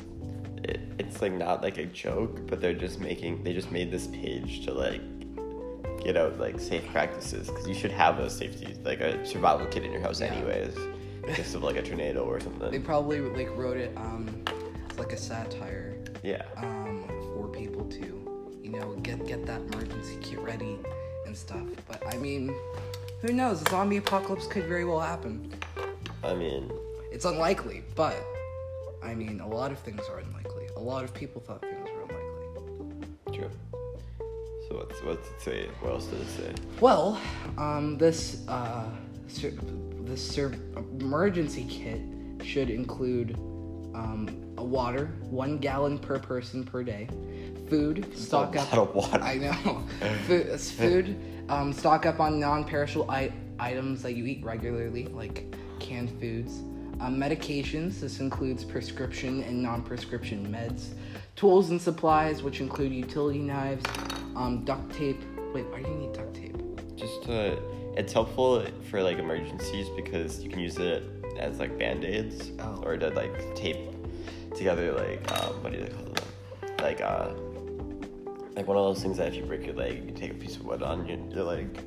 It 0.63 0.81
it's 0.97 1.21
like 1.21 1.33
not 1.33 1.61
like 1.61 1.77
a 1.77 1.85
joke, 1.85 2.47
but 2.47 2.59
they're 2.59 2.73
just 2.73 2.99
making 2.99 3.43
they 3.43 3.53
just 3.53 3.71
made 3.71 3.91
this 3.91 4.07
page 4.07 4.65
to 4.65 4.73
like 4.73 5.01
get 6.03 6.17
out 6.17 6.39
like 6.39 6.59
safe 6.59 6.85
practices 6.91 7.47
because 7.47 7.67
you 7.67 7.73
should 7.73 7.91
have 7.91 8.19
a 8.19 8.29
safety 8.29 8.75
like 8.83 9.01
a 9.01 9.25
survival 9.25 9.65
kit 9.67 9.83
in 9.83 9.91
your 9.91 10.01
house 10.01 10.19
Yeah. 10.21 10.27
anyways, 10.33 10.75
just 11.35 11.55
of 11.55 11.63
like 11.63 11.75
a 11.75 11.81
tornado 11.81 12.23
or 12.23 12.39
something. 12.39 12.71
They 12.71 12.79
probably 12.79 13.19
like 13.21 13.49
wrote 13.57 13.77
it 13.77 13.91
um 13.97 14.43
like 14.97 15.13
a 15.13 15.17
satire 15.17 15.95
Yeah, 16.23 16.43
um 16.57 17.03
for 17.33 17.47
people 17.47 17.85
to 17.85 18.59
you 18.63 18.69
know 18.71 18.95
get 19.03 19.25
get 19.27 19.45
that 19.45 19.61
emergency 19.61 20.17
kit 20.21 20.39
ready 20.39 20.77
and 21.25 21.35
stuff. 21.35 21.65
But 21.87 22.01
I 22.13 22.17
mean, 22.17 22.55
who 23.21 23.33
knows? 23.33 23.61
A 23.61 23.69
zombie 23.69 23.97
apocalypse 23.97 24.47
could 24.47 24.65
very 24.65 24.85
well 24.85 24.99
happen. 24.99 25.53
I 26.23 26.33
mean, 26.33 26.71
It's 27.11 27.25
unlikely, 27.25 27.83
but 27.95 28.15
I 29.03 29.13
mean, 29.13 29.39
a 29.39 29.47
lot 29.47 29.71
of 29.71 29.79
things 29.79 30.01
are 30.09 30.19
unlikely. 30.19 30.67
A 30.75 30.79
lot 30.79 31.03
of 31.03 31.13
people 31.13 31.41
thought 31.41 31.63
So 34.67 34.75
what's 34.75 35.01
what's 35.03 35.27
it 35.29 35.41
say? 35.41 35.69
What 35.79 35.93
else 35.93 36.05
does 36.07 36.21
it 36.21 36.29
say? 36.29 36.53
Well, 36.81 37.19
um, 37.57 37.97
this 37.97 38.45
uh, 38.47 38.85
sur- 39.27 39.53
this 40.01 40.25
sur- 40.29 40.55
emergency 40.75 41.65
kit 41.69 42.01
should 42.45 42.69
include 42.69 43.35
um, 43.95 44.27
a 44.57 44.63
water, 44.63 45.05
one 45.29 45.57
gallon 45.57 45.97
per 45.97 46.19
person 46.19 46.63
per 46.65 46.83
day, 46.83 47.07
food, 47.69 48.05
stock 48.17 48.55
a 48.55 48.61
up. 48.61 48.73
lot 48.73 48.89
of 48.89 48.95
water. 48.95 49.23
I 49.23 49.37
know. 49.37 49.83
food, 50.27 50.59
food 50.59 51.17
um, 51.49 51.71
stock 51.71 52.05
up 52.05 52.19
on 52.19 52.39
non-perishable 52.39 53.09
I- 53.09 53.31
items 53.59 54.01
that 54.03 54.13
you 54.15 54.25
eat 54.25 54.43
regularly, 54.43 55.05
like 55.07 55.55
canned 55.79 56.11
foods. 56.19 56.59
Um, 56.99 57.17
medications. 57.17 57.99
This 57.99 58.19
includes 58.19 58.63
prescription 58.63 59.43
and 59.43 59.61
non-prescription 59.61 60.47
meds. 60.47 60.95
Tools 61.35 61.69
and 61.69 61.79
supplies, 61.79 62.41
which 62.41 62.59
include 62.59 62.91
utility 62.91 63.37
knives, 63.37 63.83
um, 64.37 64.63
duct 64.63 64.93
tape. 64.93 65.21
Wait, 65.53 65.65
why 65.71 65.81
do 65.81 65.89
you 65.89 65.95
need 65.95 66.13
duct 66.13 66.33
tape? 66.33 66.55
Just 66.95 67.27
uh, 67.29 67.55
it's 67.95 68.13
helpful 68.13 68.63
for 68.89 69.01
like 69.01 69.17
emergencies 69.17 69.87
because 69.95 70.43
you 70.43 70.49
can 70.49 70.59
use 70.59 70.77
it 70.77 71.03
as 71.39 71.59
like 71.59 71.77
band 71.77 72.03
aids 72.05 72.51
Oh. 72.59 72.81
or 72.83 72.97
to 72.97 73.09
like 73.09 73.55
tape 73.55 73.77
together 74.55 74.93
like 74.93 75.31
um, 75.39 75.61
what 75.63 75.73
do 75.73 75.79
they 75.83 75.89
call 75.89 76.03
them? 76.05 76.13
Like 76.79 77.01
uh, 77.01 77.29
like 78.55 78.67
one 78.67 78.77
of 78.77 78.83
those 78.85 79.01
things 79.01 79.17
that 79.17 79.27
if 79.29 79.35
you 79.35 79.43
break 79.43 79.65
your 79.65 79.75
leg, 79.75 80.03
you 80.05 80.11
take 80.11 80.31
a 80.31 80.35
piece 80.35 80.55
of 80.55 80.65
wood 80.65 80.81
on 80.81 81.05
your, 81.07 81.17
your 81.29 81.43
leg, 81.43 81.77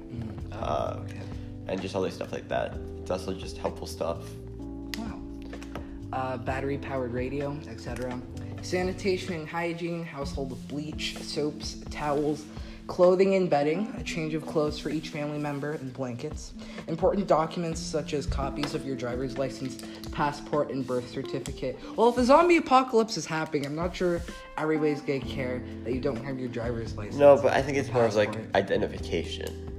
Oh, 0.53 0.57
uh, 0.57 1.01
okay. 1.05 1.21
and 1.69 1.81
just 1.81 1.95
other 1.97 2.11
stuff 2.11 2.33
like 2.33 2.49
that. 2.49 2.75
It's 3.01 3.11
also 3.11 3.33
just 3.35 3.57
helpful 3.59 3.87
stuff. 3.87 4.19
Wow. 4.99 5.21
Uh, 6.13 6.37
battery 6.39 6.79
powered 6.79 7.13
radio, 7.13 7.57
etc. 7.69 8.21
Sanitation 8.63 9.35
and 9.35 9.49
hygiene, 9.49 10.05
household 10.05 10.57
bleach, 10.69 11.17
soaps, 11.19 11.77
towels, 11.91 12.45
clothing 12.87 13.37
and 13.37 13.49
bedding, 13.49 13.95
a 13.99 14.03
change 14.03 14.35
of 14.35 14.45
clothes 14.45 14.77
for 14.77 14.91
each 14.91 15.11
family 15.11 15.39
member, 15.39 15.73
and 15.73 15.93
blankets. 15.93 16.55
Important 16.89 17.29
documents 17.29 17.81
such 17.81 18.15
as 18.15 18.27
copies 18.27 18.75
of 18.75 18.85
your 18.85 18.97
driver's 18.97 19.39
license, 19.39 19.79
passport, 20.11 20.71
and 20.71 20.85
birth 20.85 21.09
certificate. 21.09 21.79
Well, 21.97 22.09
if 22.09 22.19
a 22.19 22.25
zombie 22.25 22.57
apocalypse 22.57 23.17
is 23.17 23.27
happening, 23.27 23.65
I'm 23.65 23.77
not 23.77 23.95
sure 23.95 24.21
everybody's 24.59 25.01
gonna 25.03 25.21
care 25.21 25.63
that 25.85 25.95
you 25.95 26.01
don't 26.01 26.23
have 26.25 26.41
your 26.41 26.49
driver's 26.49 26.97
license. 26.97 27.17
No, 27.17 27.37
but 27.41 27.53
I 27.53 27.63
think 27.63 27.79
it's 27.79 27.93
more 27.93 28.05
of 28.05 28.17
like 28.17 28.33
Passport. 28.33 28.57
identification. 28.57 29.70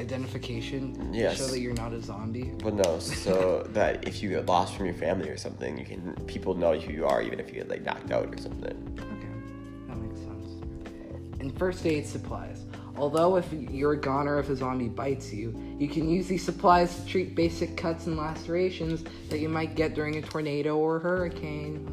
Identification. 0.00 1.12
to 1.12 1.18
Yes. 1.18 1.38
Show 1.38 1.46
that 1.46 1.60
you're 1.60 1.74
not 1.74 1.92
a 1.92 2.00
zombie. 2.02 2.52
But 2.62 2.74
no, 2.74 2.98
so 2.98 3.66
that 3.72 4.06
if 4.08 4.22
you 4.22 4.30
get 4.30 4.46
lost 4.46 4.74
from 4.74 4.86
your 4.86 4.94
family 4.94 5.28
or 5.28 5.36
something, 5.36 5.78
you 5.78 5.84
can 5.84 6.14
people 6.26 6.54
know 6.54 6.78
who 6.78 6.92
you 6.92 7.06
are 7.06 7.22
even 7.22 7.38
if 7.38 7.48
you 7.48 7.54
get 7.54 7.68
like 7.68 7.82
knocked 7.84 8.10
out 8.10 8.34
or 8.34 8.38
something. 8.38 8.98
Okay, 8.98 9.88
that 9.88 9.96
makes 9.96 10.20
sense. 10.20 11.40
And 11.40 11.56
first 11.58 11.86
aid 11.86 12.06
supplies. 12.06 12.64
Although 12.96 13.36
if 13.36 13.50
you're 13.52 13.92
a 13.92 13.96
goner 13.96 14.38
if 14.40 14.50
a 14.50 14.56
zombie 14.56 14.88
bites 14.88 15.32
you, 15.32 15.54
you 15.78 15.88
can 15.88 16.08
use 16.10 16.26
these 16.26 16.44
supplies 16.44 16.96
to 16.96 17.06
treat 17.06 17.34
basic 17.34 17.76
cuts 17.76 18.06
and 18.06 18.16
lacerations 18.16 19.04
that 19.30 19.38
you 19.38 19.48
might 19.48 19.74
get 19.74 19.94
during 19.94 20.16
a 20.16 20.22
tornado 20.22 20.76
or 20.76 20.98
hurricane. 20.98 21.86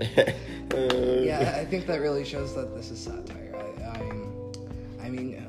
Yeah, 0.74 1.56
I 1.56 1.64
think 1.64 1.86
that 1.86 2.00
really 2.00 2.24
shows 2.24 2.54
that 2.56 2.74
this 2.74 2.90
is 2.90 2.98
satire. 2.98 3.54
I, 3.54 3.98
I'm, 3.98 4.52
I 5.00 5.08
mean, 5.08 5.43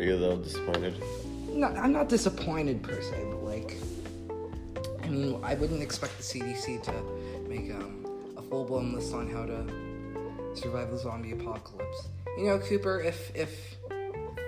Are 0.00 0.02
you 0.02 0.14
a 0.14 0.16
little 0.16 0.38
disappointed? 0.38 0.94
Not, 1.50 1.76
I'm 1.76 1.92
not 1.92 2.08
disappointed 2.08 2.82
per 2.82 3.02
se, 3.02 3.22
but 3.28 3.44
like, 3.44 3.76
I 5.02 5.08
mean, 5.08 5.38
I 5.42 5.52
wouldn't 5.52 5.82
expect 5.82 6.16
the 6.16 6.22
CDC 6.22 6.82
to 6.84 6.92
make 7.46 7.70
um, 7.70 8.06
a 8.34 8.40
full 8.40 8.64
blown 8.64 8.94
list 8.94 9.12
on 9.12 9.28
how 9.28 9.44
to 9.44 10.58
survive 10.58 10.90
the 10.90 10.96
zombie 10.96 11.32
apocalypse. 11.32 12.08
You 12.38 12.46
know, 12.46 12.58
Cooper, 12.60 13.02
if 13.02 13.30
if 13.36 13.76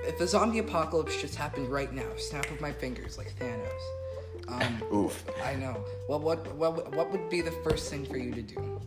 if 0.07 0.19
a 0.23 0.27
zombie 0.27 0.61
apocalypse 0.61 1.21
just 1.21 1.35
happened 1.35 1.69
right 1.69 1.93
now, 1.93 2.09
snap 2.17 2.51
of 2.51 2.59
my 2.63 2.73
fingers 2.73 3.19
like 3.19 3.35
Thanos. 3.39 4.49
Um, 4.49 4.83
Oof. 4.95 5.23
I 5.45 5.55
know. 5.55 5.85
Well, 6.09 6.21
what 6.21 6.51
what 6.55 6.95
what 6.97 7.13
would 7.13 7.29
be 7.29 7.43
the 7.43 7.53
first 7.63 7.91
thing 7.91 8.07
for 8.07 8.17
you 8.17 8.33
to 8.33 8.41
do? 8.41 8.81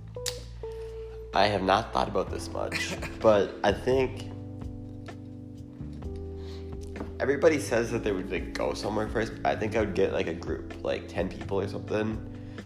I 1.31 1.45
have 1.45 1.61
not 1.61 1.93
thought 1.93 2.07
about 2.07 2.31
this 2.31 2.49
much, 2.49 2.95
but 3.19 3.53
I 3.63 3.71
think 3.71 4.31
everybody 7.25 7.57
says 7.59 7.89
that 7.89 8.03
they 8.03 8.11
would 8.11 8.29
like 8.29 8.53
go 8.53 8.75
somewhere 8.75 9.07
first. 9.07 9.33
I 9.43 9.55
think 9.55 9.75
I 9.75 9.79
would 9.79 9.95
get 9.95 10.13
like 10.13 10.27
a 10.27 10.33
group, 10.33 10.75
like 10.83 11.07
ten 11.07 11.27
people 11.27 11.59
or 11.59 11.67
something, 11.67 12.23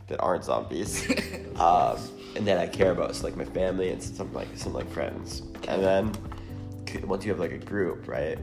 that 0.08 0.20
aren't 0.20 0.44
zombies, 0.44 1.10
um, 1.56 1.98
and 2.36 2.46
that 2.46 2.58
I 2.58 2.68
care 2.68 2.92
about, 2.92 3.16
so 3.16 3.24
like 3.24 3.38
my 3.38 3.46
family 3.46 3.90
and 3.90 4.04
some 4.04 4.34
like 4.34 4.50
some 4.56 4.74
like 4.74 4.90
friends, 4.92 5.44
and 5.70 5.82
then 5.82 6.12
once 7.06 7.24
you 7.24 7.32
have 7.32 7.40
like 7.40 7.54
a 7.54 7.58
group, 7.58 8.06
right, 8.10 8.38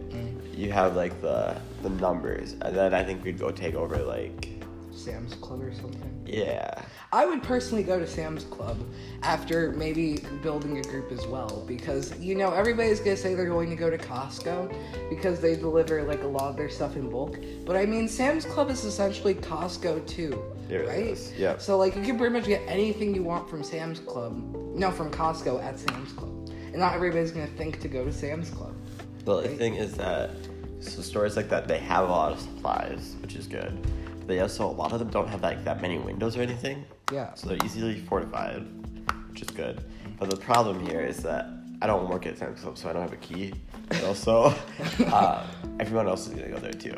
you 0.55 0.73
have 0.73 0.97
like 0.97 1.21
the 1.21 1.55
the 1.83 1.91
numbers, 1.91 2.53
and 2.63 2.75
then 2.75 2.95
I 2.95 3.05
think 3.05 3.23
we'd 3.23 3.39
go 3.39 3.51
take 3.51 3.75
over 3.75 3.99
like 3.99 4.49
Sam's 4.97 5.35
Club 5.37 5.63
or 5.63 5.73
something? 5.73 6.13
yeah. 6.27 6.83
I 7.13 7.25
would 7.25 7.43
personally 7.43 7.85
go 7.85 7.99
to 8.01 8.07
Sam's 8.07 8.45
Club 8.45 8.77
after 9.23 9.71
maybe 9.73 10.19
building 10.43 10.79
a 10.79 10.83
group 10.83 11.13
as 11.13 11.25
well 11.27 11.65
because 11.67 12.19
you 12.19 12.35
know 12.35 12.53
everybody's 12.53 12.99
gonna 12.99 13.17
say 13.17 13.35
they're 13.35 13.47
going 13.49 13.71
to 13.71 13.77
go 13.77 13.89
to 13.89 13.97
Costco 13.97 14.75
because 15.09 15.41
they 15.41 15.55
deliver 15.55 16.03
like 16.03 16.23
a 16.25 16.27
lot 16.27 16.51
of 16.51 16.57
their 16.57 16.69
stuff 16.69 16.97
in 16.97 17.09
bulk. 17.09 17.39
But 17.65 17.77
I 17.77 17.87
mean 17.87 18.09
Sam's 18.09 18.45
Club 18.45 18.71
is 18.71 18.85
essentially 18.85 19.35
Costco 19.35 20.07
too, 20.07 20.43
It 20.69 20.79
right? 20.87 21.07
is, 21.07 21.33
yeah. 21.39 21.57
So 21.59 21.79
like 21.79 21.95
you 21.97 22.03
can 22.03 22.19
pretty 22.19 22.33
much 22.35 22.47
get 22.47 22.63
anything 22.67 23.15
you 23.15 23.23
want 23.23 23.49
from 23.49 23.63
Sam's 23.63 24.01
Club, 24.01 24.35
no, 24.75 24.91
from 24.91 25.11
Costco 25.11 25.63
at 25.63 25.79
Sam's 25.79 26.13
Club, 26.13 26.51
and 26.51 26.77
not 26.79 26.93
everybody's 26.95 27.31
gonna 27.31 27.47
think 27.47 27.81
to 27.81 27.89
go 27.89 28.05
to 28.05 28.13
Sam's 28.13 28.51
Club. 28.51 28.75
Well, 29.25 29.41
the 29.43 29.49
thing 29.49 29.77
is 29.77 29.95
that 29.95 30.31
so 30.81 31.01
stores 31.03 31.37
like 31.37 31.49
that 31.49 31.67
they 31.69 31.79
have 31.79 32.09
a 32.09 32.13
lot 32.13 32.33
of 32.33 32.41
supplies, 32.41 33.15
which 33.23 33.37
is 33.37 33.47
good. 33.47 33.79
But 34.27 34.35
they 34.35 34.41
also 34.41 34.67
a 34.67 34.73
lot 34.73 34.93
of 34.93 34.99
them 34.99 35.09
don't 35.11 35.29
have 35.29 35.43
like 35.43 35.63
that 35.65 35.81
many 35.81 35.99
windows 35.99 36.37
or 36.37 36.43
anything, 36.43 36.85
Yeah. 37.13 37.33
so 37.35 37.49
they're 37.49 37.65
easily 37.65 38.01
fortified, 38.01 38.67
which 39.31 39.41
is 39.43 39.51
good. 39.51 39.85
But 40.19 40.31
the 40.31 40.37
problem 40.37 40.85
here 40.85 41.01
is 41.01 41.19
that 41.23 41.47
I 41.81 41.87
don't 41.87 42.09
work 42.09 42.27
at 42.27 42.37
Sam's 42.37 42.61
Club, 42.61 42.77
so 42.77 42.89
I 42.91 42.93
don't 42.93 43.03
have 43.03 43.13
a 43.13 43.17
key. 43.19 43.53
And 43.93 44.03
also, 44.05 44.53
uh, 45.07 45.47
everyone 45.79 46.09
else 46.09 46.27
is 46.27 46.35
gonna 46.35 46.49
go 46.49 46.59
there 46.59 46.73
too, 46.73 46.97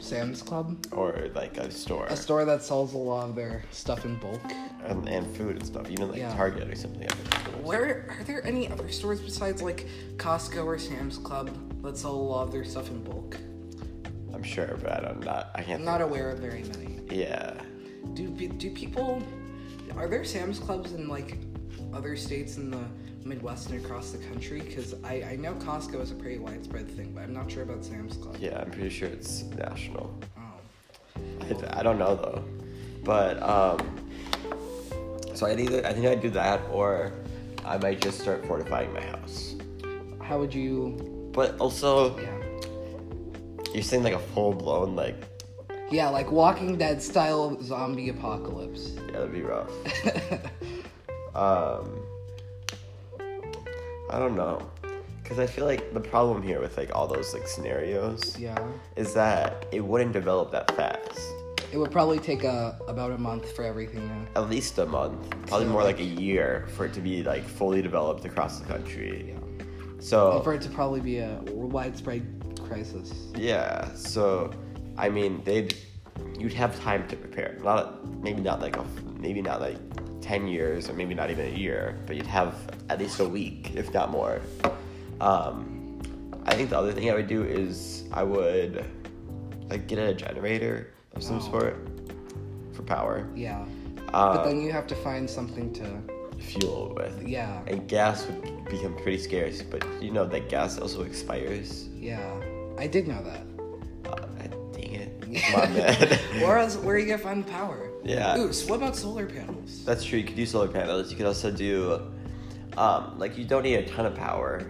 Sam's 0.00 0.42
Club, 0.42 0.84
or 0.90 1.28
like 1.36 1.58
a 1.58 1.70
store 1.70 2.06
a 2.06 2.16
store 2.16 2.44
that 2.44 2.60
sells 2.64 2.94
a 2.94 2.98
lot 2.98 3.28
of 3.28 3.36
their 3.36 3.62
stuff 3.70 4.04
in 4.04 4.16
bulk. 4.16 4.42
and, 4.84 5.08
and 5.08 5.24
food 5.36 5.54
and 5.56 5.64
stuff, 5.64 5.88
even 5.90 6.08
like 6.08 6.18
Yeah. 6.18 6.34
Target 6.34 6.68
or 6.68 6.74
something. 6.74 7.04
I 7.04 7.14
think. 7.14 7.64
Where 7.64 8.16
are 8.18 8.24
there 8.24 8.44
any 8.44 8.68
other 8.68 8.88
stores 8.88 9.20
besides 9.20 9.62
like 9.62 9.86
Costco 10.16 10.64
or 10.64 10.78
Sam's 10.78 11.18
Club 11.18 11.50
that 11.84 11.96
sell 11.96 12.10
a 12.16 12.16
lot 12.16 12.42
of 12.48 12.52
their 12.52 12.64
stuff 12.64 12.90
in 12.90 13.04
bulk? 13.04 13.36
I'm 14.34 14.42
sure, 14.42 14.76
but 14.82 14.92
I 14.92 15.00
don't 15.00 15.24
not 15.24 15.50
I 15.54 15.62
can't. 15.62 15.80
I'm 15.80 15.84
not 15.84 16.00
aware 16.00 16.30
of 16.30 16.40
very 16.40 16.64
many. 16.64 16.98
Yeah. 17.10 17.54
Do 18.14 18.28
do 18.28 18.70
people 18.70 19.22
are 19.96 20.08
there 20.08 20.24
Sam's 20.24 20.58
Clubs 20.58 20.92
in 20.92 21.08
like 21.08 21.38
other 21.92 22.16
states 22.16 22.56
in 22.56 22.70
the 22.70 22.84
Midwest 23.24 23.70
and 23.70 23.84
across 23.84 24.10
the 24.10 24.18
country? 24.18 24.60
Because 24.60 24.94
I 25.04 25.22
I 25.22 25.36
know 25.36 25.54
Costco 25.54 26.00
is 26.00 26.10
a 26.10 26.14
pretty 26.14 26.38
widespread 26.38 26.90
thing, 26.90 27.12
but 27.14 27.22
I'm 27.22 27.32
not 27.32 27.50
sure 27.50 27.62
about 27.62 27.84
Sam's 27.84 28.16
Club. 28.16 28.36
Yeah, 28.40 28.60
I'm 28.60 28.70
pretty 28.70 28.90
sure 28.90 29.08
it's 29.08 29.44
national. 29.44 30.12
Oh. 30.36 31.20
I, 31.42 31.80
I 31.80 31.82
don't 31.82 31.98
know 31.98 32.16
though, 32.16 32.44
but 33.04 33.40
um, 33.42 33.78
so 35.34 35.46
I'd 35.46 35.60
either 35.60 35.86
I 35.86 35.92
think 35.92 36.06
I'd 36.06 36.20
do 36.20 36.30
that 36.30 36.60
or 36.72 37.12
I 37.64 37.78
might 37.78 38.00
just 38.00 38.20
start 38.20 38.44
fortifying 38.46 38.92
my 38.92 39.00
house. 39.00 39.54
How 40.20 40.38
would 40.40 40.52
you? 40.52 41.30
But 41.32 41.58
also, 41.58 42.18
Yeah. 42.18 42.30
You're 43.74 43.82
saying 43.82 44.02
like 44.04 44.14
a 44.14 44.18
full 44.18 44.54
blown 44.54 44.94
like 44.96 45.16
Yeah, 45.90 46.08
like 46.08 46.30
Walking 46.30 46.78
Dead 46.78 47.02
style 47.02 47.60
zombie 47.62 48.08
apocalypse. 48.08 48.92
yeah, 49.06 49.12
that'd 49.12 49.32
be 49.32 49.42
rough. 49.42 49.70
um, 51.34 52.00
I 54.10 54.18
don't 54.18 54.36
know, 54.36 54.60
because 55.22 55.38
I 55.38 55.46
feel 55.46 55.64
like 55.66 55.92
the 55.92 56.00
problem 56.00 56.42
here 56.42 56.60
with 56.60 56.76
like 56.76 56.94
all 56.94 57.06
those 57.06 57.34
like 57.34 57.46
scenarios 57.48 58.38
Yeah. 58.38 58.58
is 58.96 59.12
that 59.14 59.66
it 59.72 59.80
wouldn't 59.80 60.12
develop 60.12 60.52
that 60.52 60.70
fast. 60.76 61.18
It 61.72 61.78
would 61.78 61.90
probably 61.90 62.20
take 62.20 62.44
a 62.44 62.78
about 62.86 63.10
a 63.10 63.18
month 63.18 63.50
for 63.56 63.64
everything 63.64 64.28
at 64.36 64.48
least 64.48 64.78
a 64.78 64.86
month, 64.86 65.28
probably 65.48 65.66
So, 65.66 65.72
more 65.72 65.82
like- 65.82 65.96
like 65.98 66.06
a 66.06 66.08
year 66.22 66.66
for 66.76 66.86
it 66.86 66.92
to 66.94 67.00
be 67.00 67.24
like 67.24 67.42
fully 67.42 67.82
developed 67.82 68.24
across 68.24 68.60
the 68.60 68.66
country. 68.66 69.34
Yeah. 69.34 69.64
So 69.98 70.32
And 70.32 70.44
for 70.44 70.52
it 70.54 70.60
to 70.62 70.68
probably 70.68 71.00
be 71.00 71.18
a 71.18 71.40
widespread 71.50 72.43
crisis. 72.68 73.12
Yeah, 73.36 73.92
so 73.94 74.50
I 74.96 75.08
mean, 75.08 75.42
they'd 75.44 75.74
you'd 76.38 76.52
have 76.54 76.78
time 76.80 77.06
to 77.08 77.16
prepare. 77.16 77.58
Not 77.62 78.06
maybe 78.22 78.40
not 78.40 78.60
like 78.60 78.76
a 78.76 78.84
maybe 79.18 79.42
not 79.42 79.60
like 79.60 79.78
ten 80.20 80.46
years 80.48 80.88
or 80.88 80.94
maybe 80.94 81.14
not 81.14 81.30
even 81.30 81.46
a 81.46 81.56
year, 81.56 81.98
but 82.06 82.16
you'd 82.16 82.26
have 82.26 82.54
at 82.88 82.98
least 82.98 83.20
a 83.20 83.28
week, 83.28 83.72
if 83.74 83.92
not 83.92 84.10
more. 84.10 84.40
Um, 85.20 86.00
I 86.46 86.54
think 86.54 86.70
the 86.70 86.78
other 86.78 86.92
thing 86.92 87.10
I 87.10 87.14
would 87.14 87.26
do 87.28 87.42
is 87.44 88.04
I 88.12 88.22
would 88.22 88.84
like 89.70 89.86
get 89.86 89.98
a 89.98 90.14
generator 90.14 90.92
of 91.14 91.22
some 91.22 91.36
Oh. 91.38 91.50
sort 91.50 91.76
for 92.72 92.82
power, 92.82 93.26
Yeah. 93.34 93.64
uh, 94.12 94.34
but 94.36 94.44
then 94.44 94.60
you 94.60 94.70
have 94.72 94.86
to 94.88 94.94
find 94.96 95.28
something 95.28 95.72
to. 95.74 95.84
fuel 96.40 96.92
with. 96.96 97.26
Yeah. 97.26 97.62
And 97.66 97.88
gas 97.88 98.26
would 98.26 98.42
become 98.68 98.94
pretty 98.96 99.16
scarce, 99.18 99.62
but 99.62 99.82
you 100.02 100.10
know 100.10 100.26
that 100.26 100.48
gas 100.50 100.78
also 100.78 101.02
expires. 101.04 101.88
Yeah. 101.94 102.18
I 102.78 102.86
did 102.86 103.06
know 103.08 103.22
that. 103.22 103.46
Uh, 104.10 104.46
dang 104.72 104.94
it, 104.94 105.22
on, 105.54 105.74
man. 105.74 106.18
where 106.42 106.58
else? 106.58 106.76
Where 106.76 106.96
are 106.96 106.98
you 106.98 107.06
gonna 107.06 107.18
find 107.18 107.44
the 107.44 107.50
power? 107.50 107.90
Yeah. 108.04 108.38
Ooh. 108.38 108.52
So 108.52 108.68
what 108.68 108.76
about 108.76 108.96
solar 108.96 109.26
panels? 109.26 109.84
That's 109.84 110.04
true. 110.04 110.18
You 110.18 110.24
could 110.24 110.36
do 110.36 110.46
solar 110.46 110.68
panels. 110.68 111.10
You 111.10 111.16
could 111.16 111.26
also 111.26 111.50
do, 111.50 112.00
um, 112.76 113.18
like 113.18 113.38
you 113.38 113.44
don't 113.44 113.62
need 113.62 113.76
a 113.76 113.86
ton 113.88 114.06
of 114.06 114.14
power. 114.14 114.66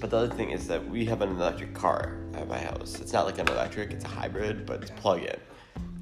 But 0.00 0.10
the 0.10 0.16
other 0.18 0.34
thing 0.34 0.50
is 0.50 0.66
that 0.68 0.86
we 0.88 1.04
have 1.06 1.22
an 1.22 1.30
electric 1.30 1.72
car 1.74 2.16
at 2.34 2.46
my 2.48 2.58
house. 2.58 3.00
It's 3.00 3.12
not 3.12 3.26
like 3.26 3.38
an 3.38 3.48
electric; 3.48 3.90
it's 3.90 4.04
a 4.04 4.08
hybrid, 4.08 4.66
but 4.66 4.82
it's 4.82 4.90
Yeah. 4.90 4.96
plug-in. 5.00 5.36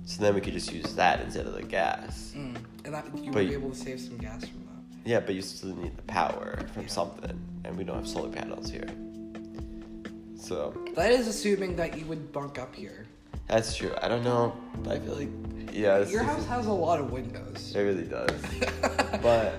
So 0.04 0.20
then 0.22 0.34
we 0.34 0.40
could 0.40 0.52
just 0.54 0.72
use 0.72 0.94
that 0.96 1.20
instead 1.20 1.46
of 1.46 1.52
the 1.54 1.62
gas. 1.62 2.32
Mm. 2.36 2.56
And 2.84 2.94
that, 2.94 3.04
you 3.16 3.30
But 3.30 3.34
would 3.34 3.48
be 3.48 3.54
able 3.54 3.70
to 3.70 3.76
save 3.76 4.00
some 4.00 4.18
gas 4.18 4.44
from 4.44 4.66
that. 4.66 5.08
Yeah, 5.08 5.20
but 5.20 5.34
you 5.36 5.42
still 5.42 5.76
need 5.76 5.96
the 5.96 6.02
power 6.02 6.58
from 6.74 6.82
Yeah. 6.82 6.88
something, 6.88 7.38
and 7.64 7.76
we 7.76 7.84
don't 7.84 7.96
have 7.96 8.08
solar 8.08 8.28
panels 8.30 8.68
here. 8.70 8.88
So 10.42 10.74
That 10.94 11.12
is 11.12 11.28
assuming 11.28 11.76
that 11.76 11.96
you 11.98 12.04
would 12.06 12.32
bunk 12.32 12.58
up 12.58 12.74
here. 12.74 13.06
that's 13.46 13.76
true. 13.76 13.94
I 14.02 14.08
don't 14.08 14.24
know. 14.24 14.54
but 14.82 14.92
I 14.96 14.98
feel 14.98 15.14
like 15.16 15.28
yeah, 15.72 16.04
Your 16.06 16.22
house 16.22 16.44
has 16.46 16.66
a 16.66 16.72
lot 16.72 16.98
of 17.00 17.10
windows. 17.12 17.72
It 17.74 17.80
really 17.80 18.04
does. 18.04 18.30
but 19.22 19.54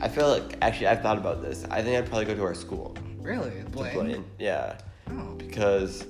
I 0.00 0.08
feel 0.08 0.28
like 0.28 0.56
actually 0.62 0.86
I've 0.86 1.02
thought 1.02 1.18
about 1.18 1.42
this. 1.42 1.64
I 1.70 1.82
think 1.82 1.98
I'd 1.98 2.08
probably 2.08 2.26
go 2.26 2.34
to 2.34 2.42
our 2.44 2.54
school 2.54 2.96
really? 3.20 3.50
to 3.50 3.70
Blaine? 3.70 4.24
Yeah, 4.38 4.78
Oh. 5.10 5.34
because 5.36 6.06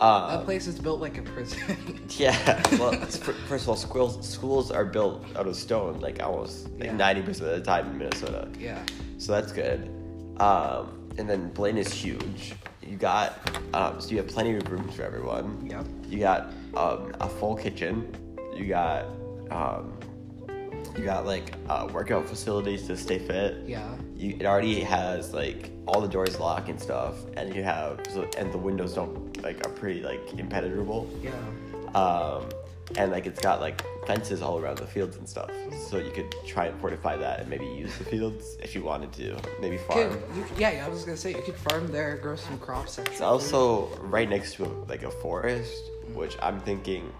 uh, 0.00 0.36
That 0.38 0.44
place 0.46 0.66
is 0.66 0.78
built 0.80 1.00
like 1.00 1.18
a 1.18 1.22
prison. 1.22 2.00
yeah. 2.16 2.62
Well, 2.78 2.92
first 3.48 3.64
of 3.64 3.68
all, 3.68 3.76
schools 3.76 4.26
schools 4.28 4.70
are 4.70 4.84
built 4.84 5.24
out 5.36 5.46
of 5.46 5.54
stone, 5.56 6.00
like 6.00 6.22
almost 6.22 6.70
like 6.72 6.84
Yeah. 6.84 6.96
ninety 6.96 7.22
percent 7.22 7.50
of 7.50 7.56
the 7.58 7.64
time 7.64 7.90
in 7.90 7.98
Minnesota. 7.98 8.48
yeah. 8.58 8.82
So 9.18 9.32
that's 9.32 9.52
good. 9.52 9.90
Um, 10.40 11.10
and 11.18 11.28
then 11.28 11.50
Blaine 11.52 11.78
is 11.78 11.92
huge. 11.92 12.54
You 12.88 12.96
got 12.96 13.38
um, 13.74 14.00
so 14.00 14.10
you 14.10 14.16
have 14.16 14.28
plenty 14.28 14.56
of 14.56 14.70
rooms 14.70 14.94
for 14.94 15.02
everyone. 15.02 15.66
Yep. 15.70 15.86
You 16.08 16.20
got 16.20 16.52
um, 16.74 17.14
a 17.20 17.28
full 17.28 17.54
kitchen. 17.54 18.14
You 18.54 18.66
got 18.66 19.04
um, 19.50 19.92
you 20.96 21.04
got 21.04 21.26
like 21.26 21.52
uh, 21.68 21.88
workout 21.92 22.26
facilities 22.26 22.86
to 22.86 22.96
stay 22.96 23.18
fit. 23.18 23.62
Yeah. 23.66 23.94
You, 24.16 24.36
it 24.40 24.46
already 24.46 24.80
has 24.80 25.34
like 25.34 25.70
all 25.86 26.00
the 26.00 26.08
doors 26.08 26.40
lock 26.40 26.68
and 26.68 26.80
stuff, 26.80 27.16
and 27.36 27.54
you 27.54 27.62
have 27.62 28.00
so 28.08 28.28
and 28.38 28.52
the 28.52 28.58
windows 28.58 28.94
don't 28.94 29.42
like 29.42 29.64
are 29.66 29.70
pretty 29.70 30.02
like 30.02 30.20
impenetrable. 30.38 31.10
Yeah. 31.22 31.32
Um, 31.94 32.48
and 32.96 33.12
like 33.12 33.26
it's 33.26 33.40
got 33.40 33.60
like 33.60 33.82
fences 34.06 34.40
all 34.40 34.58
around 34.58 34.78
the 34.78 34.86
fields 34.86 35.16
and 35.16 35.28
stuff, 35.28 35.50
so 35.88 35.98
you 35.98 36.10
could 36.10 36.34
try 36.46 36.66
and 36.66 36.80
fortify 36.80 37.16
that 37.16 37.40
and 37.40 37.48
maybe 37.48 37.66
use 37.66 37.96
the 37.98 38.04
fields 38.04 38.56
if 38.62 38.74
you 38.74 38.82
wanted 38.82 39.12
to, 39.12 39.36
maybe 39.60 39.76
farm. 39.78 40.10
Could, 40.10 40.36
you, 40.36 40.44
yeah, 40.56 40.72
yeah, 40.72 40.86
I 40.86 40.88
was 40.88 41.04
gonna 41.04 41.16
say 41.16 41.30
you 41.34 41.42
could 41.42 41.56
farm 41.56 41.88
there, 41.88 42.16
grow 42.16 42.36
some 42.36 42.58
crops. 42.58 42.98
It's 42.98 43.20
also 43.20 43.88
right 44.00 44.28
next 44.28 44.54
to 44.54 44.64
like 44.88 45.02
a 45.02 45.10
forest, 45.10 45.82
which 46.14 46.36
I'm 46.40 46.60
thinking 46.60 47.12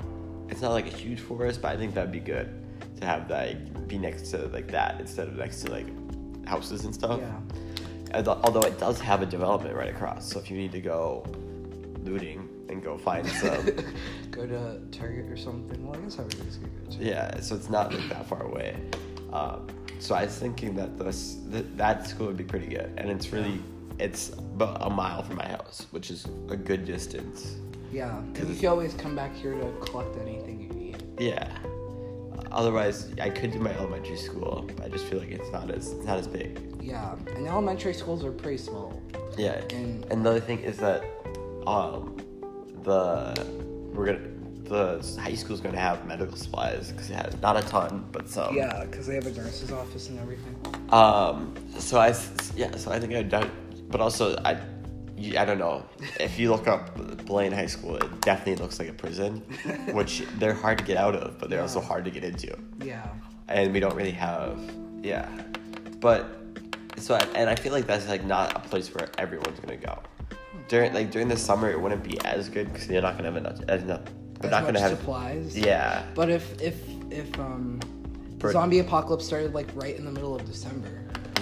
it's 0.49 0.63
not 0.63 0.73
like 0.73 0.87
a 0.87 0.97
huge 0.97 1.21
forest, 1.21 1.61
but 1.61 1.73
I 1.73 1.77
think 1.77 1.95
that'd 1.95 2.13
be 2.13 2.21
good 2.21 2.49
to 3.01 3.07
have 3.07 3.29
that 3.29 3.49
like, 3.49 3.89
be 3.89 3.99
next 3.99 4.31
to 4.31 4.47
like 4.49 4.69
that 4.69 5.01
instead 5.01 5.29
of 5.29 5.37
next 5.37 5.63
to 5.63 5.71
like 5.71 5.87
houses 6.47 6.85
and 6.85 6.95
stuff. 6.95 7.21
Yeah. 7.21 8.23
Although 8.27 8.61
it 8.61 8.79
does 8.81 8.99
have 9.01 9.21
a 9.21 9.27
development 9.27 9.77
right 9.77 9.91
across, 9.91 10.31
so 10.33 10.39
if 10.39 10.51
you 10.51 10.57
need 10.57 10.73
to 10.73 10.81
go 10.81 11.27
looting 12.05 12.48
and 12.69 12.83
go 12.83 12.97
find 12.99 13.27
some, 13.43 13.65
go 14.31 14.47
to 14.47 14.81
Target 14.91 15.27
or 15.31 15.37
something. 15.37 15.87
Well, 15.87 15.99
I 15.99 16.03
guess 16.03 16.19
everybody's 16.19 16.57
gonna 16.57 16.73
go 16.85 16.97
to. 16.97 17.05
yeah, 17.05 17.41
so 17.41 17.55
it's 17.57 17.69
not 17.71 17.93
like 17.95 18.09
that 18.11 18.27
far 18.27 18.43
away. 18.45 18.77
Um, 19.33 19.67
so 19.99 20.15
I 20.15 20.25
was 20.25 20.37
thinking 20.39 20.75
that 20.77 20.99
this 20.99 21.39
th- 21.51 21.67
that 21.77 22.07
school 22.07 22.27
would 22.29 22.37
be 22.37 22.45
pretty 22.45 22.67
good, 22.69 22.93
and 22.97 23.11
it's 23.11 23.33
really 23.33 23.61
it's 23.99 24.31
about 24.31 24.79
a 24.87 24.91
mile 24.91 25.23
from 25.23 25.37
my 25.37 25.47
house, 25.49 25.87
which 25.91 26.11
is 26.11 26.27
a 26.51 26.57
good 26.57 26.85
distance. 26.85 27.57
Yeah, 27.93 28.21
because 28.33 28.49
you 28.51 28.57
can 28.57 28.69
always 28.69 28.95
come 28.95 29.17
back 29.17 29.35
here 29.35 29.55
to 29.55 29.73
collect 29.81 30.17
anything 30.19 30.61
you 30.61 30.69
need. 30.69 31.03
Yeah. 31.19 31.49
Otherwise, 32.53 33.11
I 33.21 33.29
could 33.29 33.51
do 33.51 33.59
my 33.59 33.73
elementary 33.77 34.17
school, 34.17 34.71
but 34.77 34.87
I 34.87 34.89
just 34.89 35.05
feel 35.07 35.19
like 35.19 35.31
it's 35.31 35.51
not 35.51 35.71
as 35.71 35.93
it's 35.93 36.05
not 36.07 36.19
as 36.19 36.27
big. 36.29 36.61
Yeah, 36.81 37.15
and 37.35 37.47
elementary 37.47 37.93
schools 37.93 38.25
are 38.25 38.31
pretty 38.33 38.57
small. 38.59 39.03
Yeah. 39.37 39.61
And- 39.71 40.05
And 40.11 40.25
the 40.25 40.31
other 40.31 40.41
thing 40.41 40.61
is 40.61 40.79
that, 40.79 41.05
um, 41.67 42.17
the 42.89 43.45
we're 43.95 44.07
gonna 44.07 44.29
the 44.65 45.21
high 45.21 45.35
school's 45.35 45.61
gonna 45.61 45.79
have 45.79 46.07
medical 46.07 46.37
supplies 46.37 46.91
because 46.93 47.09
it 47.11 47.15
has 47.15 47.41
not 47.41 47.57
a 47.57 47.63
ton, 47.69 48.07
but 48.13 48.29
some. 48.29 48.55
Yeah, 48.55 48.85
because 48.85 49.07
they 49.07 49.15
have 49.15 49.27
a 49.27 49.33
nurse's 49.33 49.73
office 49.73 50.09
and 50.11 50.19
everything. 50.19 50.55
Um. 50.93 51.55
So 51.79 51.99
I 51.99 52.09
yeah. 52.57 52.77
So 52.77 52.91
I 52.91 52.99
think 53.01 53.15
I've 53.15 53.29
done, 53.29 53.51
but 53.89 54.01
also 54.01 54.37
I. 54.45 54.59
I 55.37 55.45
don't 55.45 55.59
know. 55.59 55.85
If 56.21 56.39
you 56.39 56.49
look 56.53 56.69
up 56.69 56.95
Blaine 57.27 57.51
High 57.51 57.67
School, 57.67 57.97
it 57.97 58.21
definitely 58.21 58.63
looks 58.63 58.79
like 58.79 58.89
a 58.89 58.93
prison, 58.93 59.41
which 59.99 60.23
they're 60.39 60.55
hard 60.55 60.79
to 60.79 60.85
get 60.85 60.97
out 60.97 61.17
of, 61.17 61.39
but 61.41 61.51
they're 61.51 61.61
also 61.61 61.81
hard 61.81 62.05
to 62.05 62.11
get 62.13 62.23
into. 62.23 62.57
Yeah. 62.85 63.05
and 63.49 63.73
we 63.73 63.81
don't 63.81 63.97
really 63.97 64.13
have 64.29 64.59
yeah 65.03 65.27
but 66.01 66.27
so 66.97 67.15
I, 67.15 67.21
and 67.35 67.49
i 67.49 67.55
feel 67.55 67.73
like 67.73 67.87
that's 67.87 68.07
like 68.09 68.25
not 68.25 68.55
a 68.57 68.61
place 68.69 68.93
where 68.95 69.09
everyone's 69.19 69.59
gonna 69.61 69.77
go 69.77 69.99
during 70.69 70.93
like 70.95 71.11
during 71.11 71.29
the 71.29 71.37
summer 71.37 71.71
it 71.71 71.81
wouldn't 71.81 72.03
be 72.05 72.21
as 72.25 72.49
good 72.49 72.73
because 72.73 72.89
you're 72.89 73.03
not 73.03 73.17
gonna 73.17 73.31
have 73.33 73.37
enough 73.37 73.59
as 73.69 73.83
enough 73.83 74.03
not 74.43 74.65
gonna 74.65 74.79
have 74.81 74.97
supplies. 74.99 75.57
yeah 75.59 76.05
But 76.15 76.31
if 76.31 76.61
if 76.63 76.77
if 77.11 77.39
um, 77.41 77.81
For- 78.41 78.53
zombie 78.53 78.79
apocalypse 78.79 79.27
started 79.27 79.55
like 79.55 79.67
right 79.75 79.97
in 79.97 80.05
the 80.05 80.13
middle 80.13 80.35
of 80.37 80.45
December. 80.45 80.91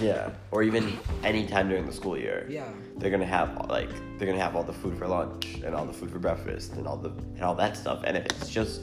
yeah 0.01 0.29
or 0.51 0.63
even 0.63 0.97
any 1.23 1.45
time 1.45 1.67
during 1.69 1.85
the 1.85 1.93
school 1.93 2.17
year 2.17 2.45
Yeah. 2.49 2.69
they're 2.97 3.11
gonna 3.11 3.25
have 3.25 3.67
like 3.69 3.89
they're 4.17 4.27
gonna 4.27 4.41
have 4.41 4.55
all 4.55 4.63
the 4.63 4.73
food 4.73 4.97
for 4.97 5.07
lunch 5.07 5.55
and 5.63 5.75
all 5.75 5.85
the 5.85 5.93
food 5.93 6.09
for 6.11 6.19
breakfast 6.19 6.73
and 6.73 6.87
all 6.87 6.97
the 6.97 7.09
and 7.35 7.43
all 7.43 7.55
that 7.55 7.75
stuff 7.77 8.01
and 8.05 8.15
if 8.17 8.25
it's 8.25 8.49
just 8.49 8.81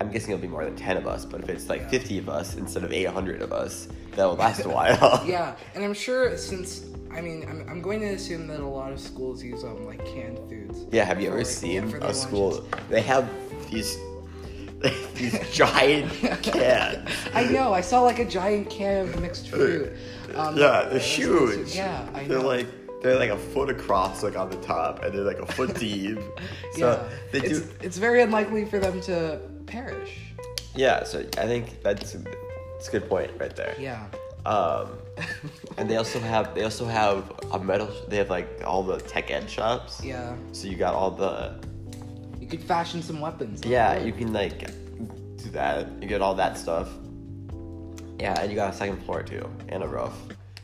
i'm 0.00 0.10
guessing 0.10 0.30
it'll 0.32 0.40
be 0.42 0.48
more 0.48 0.64
than 0.64 0.76
10 0.76 0.96
of 0.96 1.06
us 1.06 1.24
but 1.24 1.40
if 1.42 1.48
it's 1.48 1.68
like 1.68 1.82
Yeah. 1.82 1.88
50 1.98 2.18
of 2.18 2.28
us 2.28 2.56
instead 2.56 2.84
of 2.84 2.92
800 2.92 3.42
of 3.42 3.52
us 3.52 3.88
that 4.16 4.24
will 4.26 4.36
last 4.36 4.64
a 4.64 4.68
while 4.68 5.22
Yeah, 5.26 5.56
and 5.74 5.82
I'm 5.84 5.94
sure 5.94 6.36
since 6.36 6.84
I 7.14 7.20
mean 7.20 7.46
I'm, 7.48 7.68
I'm 7.68 7.82
going 7.82 8.00
to 8.00 8.08
assume 8.08 8.46
that 8.48 8.60
a 8.60 8.66
lot 8.66 8.92
of 8.92 9.00
schools 9.00 9.42
use 9.42 9.64
um 9.64 9.86
like 9.86 10.04
canned 10.06 10.38
foods. 10.48 10.86
Yeah, 10.90 11.04
have 11.04 11.20
you 11.20 11.28
ever 11.28 11.44
seen 11.44 11.88
yeah, 11.88 12.06
a 12.06 12.14
school? 12.14 12.50
lunches. 12.50 12.88
They 12.88 13.02
have 13.02 13.28
these 13.70 13.98
these 15.14 15.38
giant 15.52 16.10
cans. 16.42 17.08
I 17.34 17.44
know. 17.44 17.72
I 17.72 17.80
saw 17.80 18.00
like 18.02 18.18
a 18.18 18.24
giant 18.24 18.68
can 18.70 19.08
of 19.08 19.20
mixed 19.20 19.48
fruit. 19.48 19.92
Um, 20.34 20.56
yeah, 20.56 20.88
they're 20.88 20.98
huge. 20.98 21.74
Yeah, 21.76 22.08
I 22.14 22.24
they're 22.24 22.38
know. 22.38 22.46
like 22.46 22.66
they're 23.02 23.18
like 23.18 23.30
a 23.30 23.36
foot 23.36 23.68
across, 23.68 24.22
like 24.22 24.36
on 24.36 24.50
the 24.50 24.56
top, 24.56 25.02
and 25.02 25.14
they're 25.14 25.24
like 25.24 25.38
a 25.38 25.46
foot 25.46 25.74
deep. 25.78 26.18
So 26.72 26.78
yeah, 26.78 27.08
they 27.32 27.46
it's, 27.46 27.60
do. 27.60 27.74
it's 27.82 27.96
very 27.98 28.22
unlikely 28.22 28.64
for 28.64 28.78
them 28.78 29.00
to 29.02 29.40
perish. 29.66 30.18
Yeah, 30.74 31.04
so 31.04 31.20
I 31.38 31.46
think 31.46 31.82
that's 31.82 32.12
that's 32.12 32.88
a 32.88 32.90
good 32.90 33.08
point 33.08 33.30
right 33.38 33.54
there. 33.54 33.74
Yeah. 33.78 34.06
Um, 34.44 34.88
and 35.76 35.88
they 35.88 35.96
also 35.96 36.18
have 36.18 36.54
they 36.54 36.64
also 36.64 36.84
have 36.84 37.30
a 37.52 37.58
metal. 37.58 37.88
They 38.08 38.16
have 38.16 38.30
like 38.30 38.62
all 38.64 38.82
the 38.82 38.98
tech 38.98 39.30
ed 39.30 39.48
shops. 39.48 40.02
Yeah. 40.02 40.34
So 40.52 40.68
you 40.68 40.76
got 40.76 40.94
all 40.94 41.10
the 41.10 41.60
You 42.40 42.46
could 42.46 42.62
fashion 42.62 43.02
some 43.02 43.20
weapons. 43.20 43.62
Yeah, 43.64 43.98
you 44.02 44.12
can 44.12 44.32
like 44.32 44.66
do 45.36 45.50
that. 45.50 45.88
You 46.00 46.08
get 46.08 46.22
all 46.22 46.34
that 46.34 46.58
stuff. 46.58 46.88
Yeah, 48.18 48.40
and 48.40 48.50
you 48.50 48.56
got 48.56 48.72
a 48.72 48.76
second 48.76 49.02
floor 49.04 49.22
too, 49.22 49.48
and 49.68 49.82
a 49.82 49.88
roof, 49.88 50.12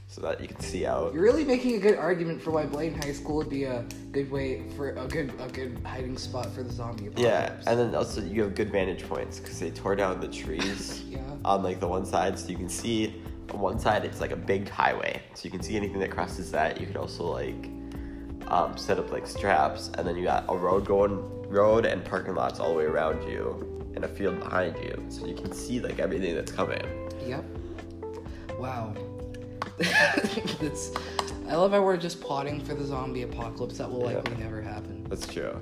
so 0.07 0.21
that 0.21 0.41
you 0.41 0.47
can 0.47 0.61
see 0.61 0.87
out. 0.87 1.13
You're 1.13 1.25
really 1.25 1.45
making 1.45 1.75
a 1.75 1.79
good 1.79 1.97
argument 1.99 2.41
for 2.41 2.53
why 2.53 2.67
Blaine 2.67 2.95
High 2.95 3.13
School 3.13 3.37
would 3.37 3.49
be 3.51 3.65
a 3.65 3.85
good 4.13 4.31
way 4.31 4.63
for 4.77 4.91
a 4.91 5.07
good 5.09 5.33
a 5.41 5.49
good 5.49 5.79
hiding 5.85 6.17
spot 6.17 6.47
for 6.53 6.63
the 6.63 6.73
zombie 6.73 7.07
apocalypse. 7.09 7.65
Yeah, 7.65 7.71
and 7.71 7.79
then 7.79 7.95
also 7.97 8.23
you 8.23 8.43
have 8.43 8.55
good 8.55 8.71
vantage 8.71 9.09
points 9.09 9.41
because 9.41 9.59
they 9.59 9.71
tore 9.71 9.97
down 9.97 10.21
the 10.21 10.29
trees 10.29 11.03
Yeah. 11.09 11.19
on 11.45 11.63
like 11.65 11.81
the 11.81 11.89
one 11.89 12.07
side, 12.07 12.39
so 12.39 12.49
you 12.49 12.57
can 12.57 12.69
see 12.69 13.15
on 13.51 13.61
one 13.61 13.79
side 13.79 14.05
it's 14.05 14.21
like 14.21 14.33
a 14.33 14.37
big 14.37 14.69
highway, 14.69 15.21
so 15.35 15.45
you 15.45 15.51
can 15.51 15.63
see 15.63 15.77
anything 15.77 15.99
that 16.01 16.11
crosses 16.11 16.51
that. 16.53 16.81
You 16.81 16.87
could 16.87 16.97
also 16.97 17.25
like 17.25 17.69
um, 18.49 18.77
set 18.77 18.99
up 18.99 19.11
like 19.13 19.27
straps, 19.27 19.91
and 19.97 20.07
then 20.07 20.17
you 20.17 20.25
got 20.25 20.45
a 20.49 20.57
road 20.57 20.87
going, 20.87 21.19
road 21.49 21.85
and 21.87 22.05
parking 22.05 22.35
lots 22.35 22.61
all 22.61 22.71
the 22.71 22.75
way 22.79 22.85
around 22.85 23.23
you, 23.29 23.91
and 23.95 24.05
a 24.05 24.09
field 24.09 24.39
behind 24.41 24.77
you, 24.79 25.05
so 25.09 25.27
you 25.27 25.35
can 25.35 25.53
see 25.53 25.81
like 25.81 25.99
everything 25.99 26.35
that's 26.35 26.53
coming. 26.53 26.83
Yep. 27.27 27.45
Wow. 28.59 28.95
That's. 29.79 30.91
I 31.49 31.55
love 31.55 31.71
how 31.73 31.83
we're 31.83 31.97
just 31.97 32.21
plotting 32.21 32.61
for 32.65 32.75
the 32.75 32.85
zombie 32.85 33.23
apocalypse 33.23 33.79
that 33.79 33.91
will 33.91 34.01
Yeah. 34.11 34.17
likely 34.19 34.37
never 34.37 34.61
happen. 34.61 35.05
That's 35.09 35.27
true. 35.27 35.57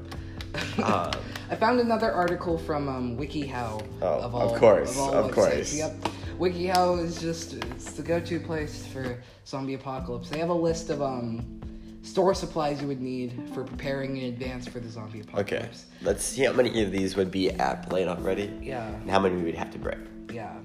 Um, 0.82 1.10
I 1.50 1.56
found 1.56 1.80
another 1.80 2.10
article 2.10 2.56
from 2.56 2.88
um, 2.88 3.18
WikiHow. 3.18 3.84
Oh, 4.00 4.06
of, 4.06 4.24
of 4.24 4.34
all, 4.34 4.56
course, 4.58 4.96
all 4.96 5.12
of 5.12 5.30
websites. 5.30 5.34
course. 5.34 5.74
Yep. 5.74 6.08
WikiHow 6.38 7.02
is 7.02 7.20
just 7.20 7.54
it's 7.54 7.92
the 7.92 8.02
go-to 8.02 8.38
place 8.38 8.86
for 8.86 9.22
zombie 9.46 9.74
apocalypse. 9.74 10.28
They 10.28 10.38
have 10.38 10.50
a 10.50 10.54
list 10.54 10.90
of 10.90 11.00
um 11.02 11.60
store 12.02 12.34
supplies 12.34 12.80
you 12.80 12.86
would 12.88 13.00
need 13.00 13.32
for 13.54 13.64
preparing 13.64 14.16
in 14.16 14.24
advance 14.26 14.68
for 14.68 14.78
the 14.80 14.88
zombie 14.88 15.20
apocalypse. 15.20 15.52
okay, 15.52 15.68
let's 16.02 16.22
see 16.24 16.44
how 16.44 16.52
many 16.52 16.82
of 16.84 16.92
these 16.92 17.16
would 17.16 17.30
be 17.30 17.50
at 17.52 17.88
Blaine 17.88 18.06
already, 18.08 18.52
Yeah. 18.62 18.86
and 18.86 19.10
how 19.10 19.18
many 19.18 19.34
we 19.36 19.42
would 19.42 19.54
have 19.56 19.70
to 19.72 19.78
bring. 19.78 20.06
Yeah. 20.32 20.56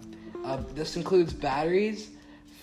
Uh, 0.46 0.58
this 0.76 0.96
includes 0.98 1.34
batteries, 1.34 2.10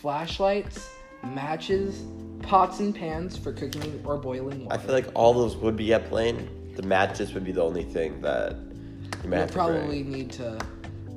flashlights, 0.00 0.88
matches, 1.24 2.04
pots 2.42 2.78
and 2.78 2.94
pans 2.94 3.36
for 3.36 3.52
cooking 3.52 4.00
or 4.04 4.16
boiling 4.16 4.64
water. 4.66 4.74
I 4.74 4.78
feel 4.78 4.94
like 4.94 5.08
all 5.14 5.32
those 5.34 5.56
would 5.56 5.76
be 5.76 5.92
at 5.92 6.08
Blaine. 6.08 6.48
The 6.76 6.82
matches 6.82 7.32
would 7.34 7.44
be 7.44 7.50
the 7.52 7.62
only 7.62 7.82
thing 7.84 8.20
that 8.20 8.52
you 9.24 9.28
might 9.28 9.30
we'll 9.30 9.38
have 9.40 9.50
to 9.50 9.54
bring. 9.54 9.66
probably 9.78 10.02
need 10.04 10.30
to 10.32 10.56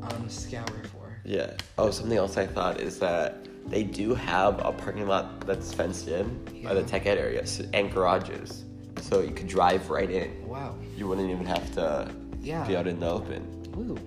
um, 0.01 0.27
scour 0.29 0.65
for. 0.91 1.00
Yeah. 1.25 1.53
Oh, 1.77 1.91
something 1.91 2.17
else 2.17 2.37
I 2.37 2.47
thought 2.47 2.79
is 2.81 2.99
that 2.99 3.47
they 3.67 3.83
do 3.83 4.15
have 4.15 4.59
a 4.65 4.71
parking 4.71 5.07
lot 5.07 5.45
that's 5.45 5.73
fenced 5.73 6.07
in 6.07 6.63
by 6.63 6.73
the 6.73 6.83
tech 6.83 7.05
ed 7.05 7.17
area 7.17 7.45
so, 7.45 7.63
and 7.73 7.91
garages, 7.93 8.65
so 9.01 9.21
you 9.21 9.31
could 9.31 9.47
drive 9.47 9.89
right 9.89 10.09
in. 10.09 10.47
Wow. 10.47 10.75
You 10.97 11.07
wouldn't 11.07 11.29
even 11.29 11.45
have 11.45 11.71
to 11.75 12.11
Yeah. 12.41 12.65
be 12.65 12.75
out 12.75 12.87
in 12.87 12.99
the 12.99 13.09
open. 13.09 13.45
Woo. 13.75 13.97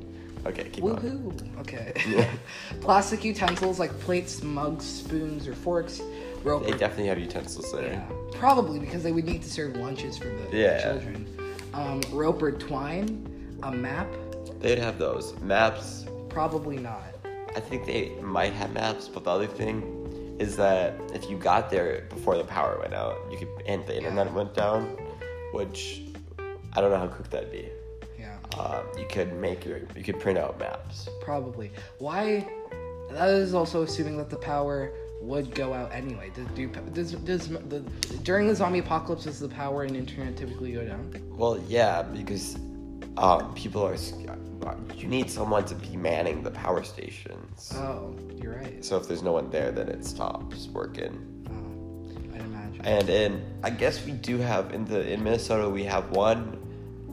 Okay, 0.47 0.65
keep 0.65 0.85
on. 0.85 0.97
Woohoo. 0.99 1.61
Okay. 1.61 1.93
Yeah. 2.09 2.29
Plastic 2.81 3.25
utensils 3.25 3.79
like 3.79 3.99
plates, 4.01 4.43
mugs, 4.43 4.85
spoons, 4.85 5.47
or 5.49 5.55
forks. 5.55 6.03
Rope. 6.43 6.65
They 6.67 6.73
definitely 6.73 7.07
have 7.07 7.19
utensils 7.19 7.73
there. 7.73 7.93
yeah. 7.93 8.05
Probably 8.39 8.79
because 8.79 9.03
they 9.03 9.13
would 9.13 9.25
need 9.25 9.41
to 9.43 9.49
serve 9.51 9.77
lunches 9.77 10.19
for 10.19 10.27
the 10.29 10.49
Yeah. 10.57 10.83
children. 10.83 11.27
Um, 11.73 12.03
rope 12.13 12.43
or 12.43 12.53
twine. 12.53 13.27
A 13.63 13.71
map. 13.73 14.09
They'd 14.61 14.79
have 14.79 14.99
those 14.99 15.35
maps. 15.41 16.05
Probably 16.35 16.79
not. 16.79 17.15
I 17.55 17.61
think 17.61 17.87
they 17.87 18.11
might 18.21 18.53
have 18.55 18.73
maps, 18.73 19.09
but 19.09 19.23
the 19.23 19.31
other 19.31 19.47
thing 19.47 20.37
is 20.41 20.57
that 20.57 20.95
if 21.15 21.31
you 21.31 21.39
got 21.39 21.71
there 21.71 22.07
before 22.11 22.37
the 22.37 22.43
power 22.43 22.77
went 22.81 22.93
out, 22.93 23.17
you 23.31 23.39
could 23.39 23.49
and 23.67 23.87
the 23.87 23.97
internet 23.97 24.33
went 24.33 24.53
down, 24.53 24.97
which 25.53 26.03
I 26.73 26.81
don't 26.81 26.91
know 26.91 26.99
how 26.99 27.07
quick 27.07 27.31
that'd 27.31 27.53
be. 27.53 27.69
Yeah. 28.19 28.37
Um, 28.59 28.85
you 28.99 29.07
could 29.09 29.33
make 29.35 29.65
your 29.65 29.79
you 29.95 30.03
could 30.03 30.19
print 30.19 30.37
out 30.37 30.59
maps. 30.59 31.09
Probably. 31.23 31.71
Why? 31.99 32.49
That 33.11 33.29
is 33.31 33.55
also 33.55 33.83
assuming 33.83 34.17
that 34.17 34.29
the 34.29 34.37
power 34.37 34.93
would 35.21 35.55
go 35.55 35.73
out 35.73 35.93
anyway. 35.93 36.33
Does, 36.35 36.49
do, 36.49 36.67
does, 36.67 37.13
does 37.13 37.49
the 37.49 37.81
during 38.25 38.49
the 38.49 38.57
zombie 38.57 38.81
apocalypse 38.81 39.23
does 39.23 39.39
the 39.39 39.49
power 39.49 39.85
and 39.85 39.97
internet 39.97 40.37
typically 40.37 40.73
go 40.73 40.85
down? 40.85 41.15
Well, 41.31 41.63
yeah, 41.69 42.03
because 42.03 42.59
um, 43.17 43.55
people 43.55 43.83
are. 43.83 43.97
You 44.97 45.09
need 45.09 45.31
someone 45.31 45.67
to 45.67 45.75
be 45.75 45.97
manning 45.97 46.43
the 46.43 46.51
power 46.51 46.83
stations. 46.83 47.73
Oh, 47.77 48.17
you're 48.41 48.55
right. 48.57 48.83
So 48.83 48.97
if 48.97 49.07
there's 49.07 49.23
no 49.23 49.33
one 49.33 49.51
there, 49.51 49.71
then 49.71 49.89
it 49.89 50.05
stops 50.05 50.69
working. 50.69 51.13
Oh, 51.51 52.35
I'd 52.35 52.41
imagine. 52.41 52.81
And 52.85 53.09
in 53.11 53.61
I 53.63 53.71
guess 53.71 54.05
we 54.05 54.13
do 54.13 54.39
have 54.39 54.73
in 54.73 54.85
the 54.87 55.13
in 55.13 55.23
Minnesota 55.23 55.69
we 55.69 55.85
have 55.85 56.11
one 56.11 56.59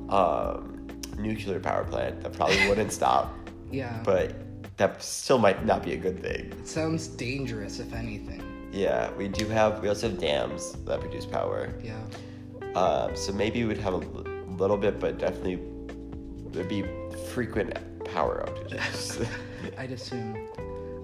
um, 0.10 0.88
nuclear 1.18 1.60
power 1.60 1.84
plant 1.84 2.22
that 2.22 2.34
probably 2.34 2.68
wouldn't 2.70 2.94
stop, 2.94 3.34
yeah. 3.70 4.02
but 4.04 4.34
that 4.78 5.02
still 5.04 5.38
might 5.38 5.66
not 5.66 5.84
be 5.84 5.94
a 5.94 5.98
good 5.98 6.22
thing. 6.22 6.52
it 6.52 6.68
sounds 6.68 7.08
dangerous, 7.08 7.80
if 7.80 7.94
anything. 7.94 8.44
Yeah, 8.72 9.12
we 9.14 9.28
do 9.28 9.46
have 9.48 9.82
we 9.82 9.90
also 9.90 10.10
have 10.10 10.20
dams 10.20 10.74
that 10.86 11.02
produce 11.02 11.26
power. 11.26 11.74
Yeah. 11.84 12.02
Um, 12.76 13.16
so 13.16 13.34
maybe 13.34 13.66
we'd 13.66 13.78
have 13.80 13.94
a 13.94 13.98
little 13.98 14.78
bit, 14.78 15.00
but 15.00 15.18
definitely 15.18 15.60
there'd 16.52 16.68
be 16.70 16.86
frequent 17.34 17.74
power 18.06 18.46
outages. 18.48 19.26
I'd 19.78 19.92
assume. 19.92 20.48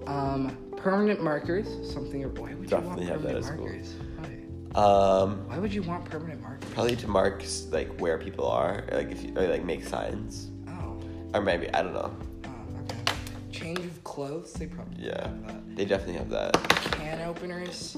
Um, 0.06 0.56
permanent 0.76 1.22
markers. 1.22 1.66
Something. 1.92 2.22
Why 2.34 2.54
would 2.54 2.68
Definitely 2.68 3.04
you 3.06 3.10
want 3.10 3.22
permanent 3.22 3.44
markers? 3.60 3.94
Why? 4.16 4.82
um, 4.82 5.48
Why 5.48 5.58
would 5.58 5.72
you 5.74 5.82
want 5.82 6.04
permanent 6.04 6.40
markers? 6.42 6.70
probably 6.72 6.96
to 6.96 7.08
mark 7.08 7.42
like 7.70 7.98
where 8.00 8.18
people 8.18 8.46
are, 8.46 8.84
like 8.92 9.10
if 9.10 9.22
you 9.24 9.32
or, 9.36 9.46
like 9.48 9.64
make 9.64 9.84
signs, 9.84 10.48
Oh. 10.68 11.00
or 11.34 11.40
maybe 11.42 11.72
I 11.74 11.82
don't 11.82 11.94
know. 11.94 12.14
Oh. 12.44 12.48
Okay. 12.82 13.12
Change 13.50 13.78
of 13.80 14.04
clothes. 14.04 14.52
They 14.52 14.66
probably 14.66 15.04
Yeah, 15.06 15.22
have 15.28 15.46
that. 15.46 15.76
they 15.76 15.84
definitely 15.84 16.14
have 16.18 16.30
that. 16.30 16.54
Can 16.92 17.20
openers. 17.28 17.96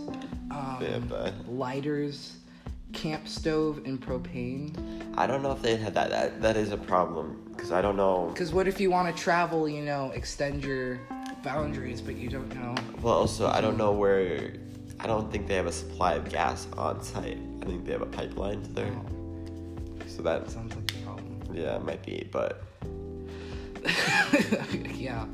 Um, 0.50 0.76
They 0.80 0.90
have 0.90 1.08
that. 1.10 1.48
lighters, 1.52 2.36
camp 2.92 3.26
stove, 3.28 3.82
and 3.84 4.00
propane. 4.00 4.74
I 5.16 5.26
don't 5.26 5.42
know 5.42 5.52
if 5.52 5.62
they 5.62 5.76
had 5.76 5.94
that. 5.94 6.10
That 6.10 6.42
that 6.42 6.56
is 6.56 6.72
a 6.72 6.76
problem 6.76 7.42
because 7.52 7.72
I 7.72 7.80
don't 7.82 7.96
know. 7.96 8.30
Because 8.32 8.52
what 8.52 8.66
if 8.68 8.80
you 8.80 8.90
want 8.90 9.14
to 9.14 9.22
travel, 9.22 9.68
you 9.68 9.82
know, 9.82 10.10
extend 10.14 10.64
your 10.64 11.00
boundaries, 11.42 12.00
but 12.00 12.16
you 12.16 12.28
don't 12.28 12.52
know? 12.54 12.74
Well, 13.02 13.14
also 13.14 13.48
I 13.48 13.60
don't 13.60 13.76
know 13.76 13.92
where. 13.92 14.54
I 14.98 15.06
don't 15.06 15.32
think 15.32 15.46
they 15.46 15.54
have 15.54 15.66
a 15.66 15.72
supply 15.72 16.14
of 16.14 16.28
gas 16.28 16.66
on 16.76 17.02
site. 17.02 17.38
I 17.62 17.64
think 17.64 17.86
they 17.86 17.92
have 17.92 18.02
a 18.02 18.06
pipeline 18.06 18.62
to 18.62 18.72
there. 18.72 18.92
Oh. 18.92 19.06
So 20.06 20.22
That 20.22 20.50
sounds 20.50 20.74
like 20.76 20.90
a 20.92 20.94
problem. 21.06 21.40
yeah 21.54 21.76
it 21.76 21.84
might 21.84 22.04
be, 22.04 22.28
but 22.30 22.62
yeah. 24.94 25.24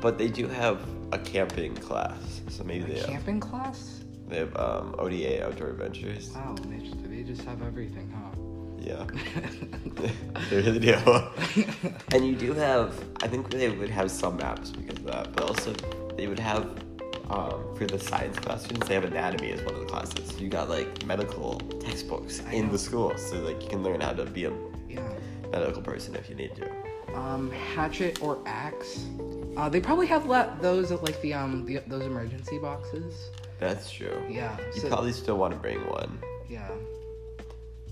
but 0.00 0.16
they 0.18 0.28
do 0.28 0.46
have 0.46 0.80
a 1.12 1.18
camping 1.18 1.74
class. 1.74 2.40
So 2.48 2.62
maybe 2.62 2.84
they 2.92 2.98
have, 3.00 3.08
Camping 3.08 3.40
class? 3.40 4.04
They 4.28 4.38
have 4.38 4.56
um, 4.56 4.94
ODA 4.98 5.46
outdoor 5.46 5.70
adventures. 5.70 6.30
Wow, 6.34 6.56
they 6.68 6.78
just, 6.78 7.10
they 7.10 7.22
just 7.22 7.42
have 7.42 7.62
everything, 7.62 8.10
huh? 8.10 8.36
Yeah, 8.78 9.06
they 10.50 10.56
really 10.56 10.78
do. 10.78 10.94
and 12.12 12.26
you 12.26 12.36
do 12.36 12.52
have. 12.52 12.94
I 13.22 13.28
think 13.28 13.50
they 13.50 13.68
would 13.68 13.90
have 13.90 14.10
some 14.10 14.36
maps 14.36 14.70
because 14.70 14.98
of 14.98 15.06
that, 15.06 15.32
but 15.32 15.44
also 15.44 15.72
they 16.16 16.26
would 16.26 16.38
have 16.38 16.68
um, 17.30 17.74
for 17.76 17.86
the 17.86 17.98
science 17.98 18.38
questions. 18.38 18.86
They 18.86 18.94
have 18.94 19.04
anatomy 19.04 19.50
as 19.52 19.62
one 19.62 19.74
of 19.74 19.80
the 19.80 19.86
classes. 19.86 20.28
So 20.28 20.38
you 20.38 20.48
got 20.48 20.68
like 20.68 21.04
medical 21.04 21.58
textbooks 21.80 22.42
I 22.46 22.54
in 22.54 22.66
know. 22.66 22.72
the 22.72 22.78
school, 22.78 23.16
so 23.16 23.40
like 23.40 23.62
you 23.62 23.68
can 23.68 23.82
learn 23.82 24.00
how 24.00 24.12
to 24.12 24.24
be 24.24 24.44
a 24.44 24.52
yeah. 24.88 25.08
medical 25.50 25.82
person 25.82 26.14
if 26.14 26.28
you 26.28 26.36
need 26.36 26.54
to. 26.56 27.16
Um, 27.16 27.50
hatchet 27.50 28.22
or 28.22 28.38
axe? 28.46 29.06
Uh, 29.56 29.68
they 29.68 29.80
probably 29.80 30.06
have 30.06 30.26
let 30.26 30.60
those 30.60 30.92
at 30.92 31.02
like 31.02 31.20
the 31.22 31.32
um 31.34 31.64
the, 31.64 31.80
those 31.86 32.04
emergency 32.04 32.58
boxes. 32.58 33.30
That's 33.58 33.90
true. 33.90 34.22
Yeah. 34.28 34.56
You 34.74 34.80
so- 34.82 34.88
probably 34.88 35.12
still 35.12 35.38
want 35.38 35.52
to 35.54 35.58
bring 35.60 35.78
one, 35.88 36.18
Yeah. 36.48 36.68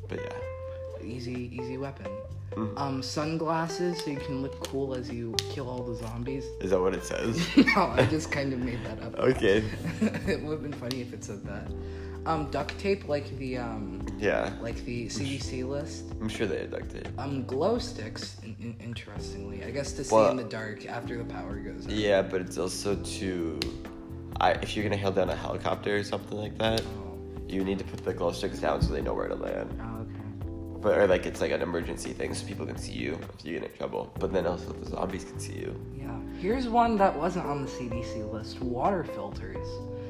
but 0.09 0.20
yeah. 0.22 1.03
Easy 1.03 1.50
easy 1.61 1.77
weapon. 1.77 2.07
Mhm. 2.53 2.79
Um, 2.79 3.03
sunglasses 3.03 3.98
so 4.05 4.11
you 4.11 4.16
can 4.18 4.40
look 4.42 4.59
cool 4.68 4.94
as 4.94 5.11
you 5.11 5.35
kill 5.50 5.68
all 5.68 5.83
the 5.83 5.94
zombies. 5.96 6.44
Is 6.61 6.70
that 6.70 6.81
what 6.81 6.94
it 6.94 7.05
says? 7.05 7.37
no, 7.77 7.92
I 7.96 8.07
just 8.07 8.31
kind 8.31 8.53
of 8.53 8.61
made 8.61 8.79
that 8.85 9.03
up. 9.03 9.18
okay. 9.18 9.64
it 10.00 10.40
would 10.42 10.53
have 10.53 10.62
been 10.62 10.72
funny 10.72 11.00
if 11.00 11.12
it 11.12 11.24
said 11.24 11.44
that. 11.44 11.66
Um, 12.27 12.50
duct 12.50 12.79
tape 12.79 13.07
like 13.07 13.37
the 13.38 13.59
um 13.59 14.07
Yeah, 14.18 14.50
like 14.62 14.83
the 14.87 15.09
CDC 15.09 15.68
list. 15.68 16.05
I'm 16.22 16.29
sure 16.29 16.46
they 16.46 16.61
had 16.61 16.70
duct 16.70 16.90
tape. 16.90 17.09
Um, 17.18 17.44
glow 17.44 17.79
sticks. 17.79 18.37
In, 18.42 18.57
in, 18.61 18.77
interestingly, 18.81 19.62
I 19.64 19.70
guess 19.70 19.92
to 19.94 20.05
see 20.05 20.14
Well- 20.14 20.31
in 20.31 20.37
the 20.38 20.44
dark 20.44 20.87
after 20.87 21.18
the 21.18 21.24
power 21.24 21.57
goes 21.57 21.85
out. 21.87 21.92
Yeah, 21.92 22.22
but 22.22 22.40
it's 22.40 22.57
also 22.57 22.94
to, 22.96 23.61
I 24.40 24.53
if 24.53 24.75
you're 24.77 24.85
gonna 24.85 24.97
hail 24.97 25.12
down 25.12 25.31
a 25.31 25.37
helicopter 25.37 25.97
or 25.97 26.03
something 26.05 26.38
like 26.38 26.57
that, 26.59 26.83
you 27.49 27.64
need 27.64 27.79
to 27.79 27.85
put 27.85 28.05
the 28.05 28.12
glow 28.12 28.33
sticks 28.33 28.59
down 28.59 28.83
so 28.83 28.92
they 28.92 29.03
know 29.03 29.14
where 29.14 29.29
to 29.29 29.35
land. 29.35 29.79
oh, 29.81 30.01
okay. 30.03 30.81
But 30.81 30.99
or 30.99 31.07
like 31.07 31.25
it's 31.27 31.40
like 31.40 31.51
an 31.53 31.62
emergency 31.62 32.12
thing 32.12 32.35
so 32.35 32.47
people 32.47 32.66
can 32.66 32.77
see 32.77 32.92
you 32.92 33.18
if 33.38 33.44
you 33.47 33.59
get 33.59 33.70
in 33.70 33.77
trouble. 33.77 34.12
But 34.18 34.33
then 34.33 34.47
also 34.47 34.73
the 34.73 34.87
zombies 34.90 35.25
can 35.25 35.38
see 35.40 35.55
you. 35.55 35.75
Yeah. 35.99 36.14
Here's 36.40 36.68
one 36.68 36.97
that 36.99 37.16
wasn't 37.16 37.47
on 37.47 37.62
the 37.64 37.70
CDC 37.70 38.31
list: 38.33 38.61
water 38.61 39.05
filters. 39.05 39.66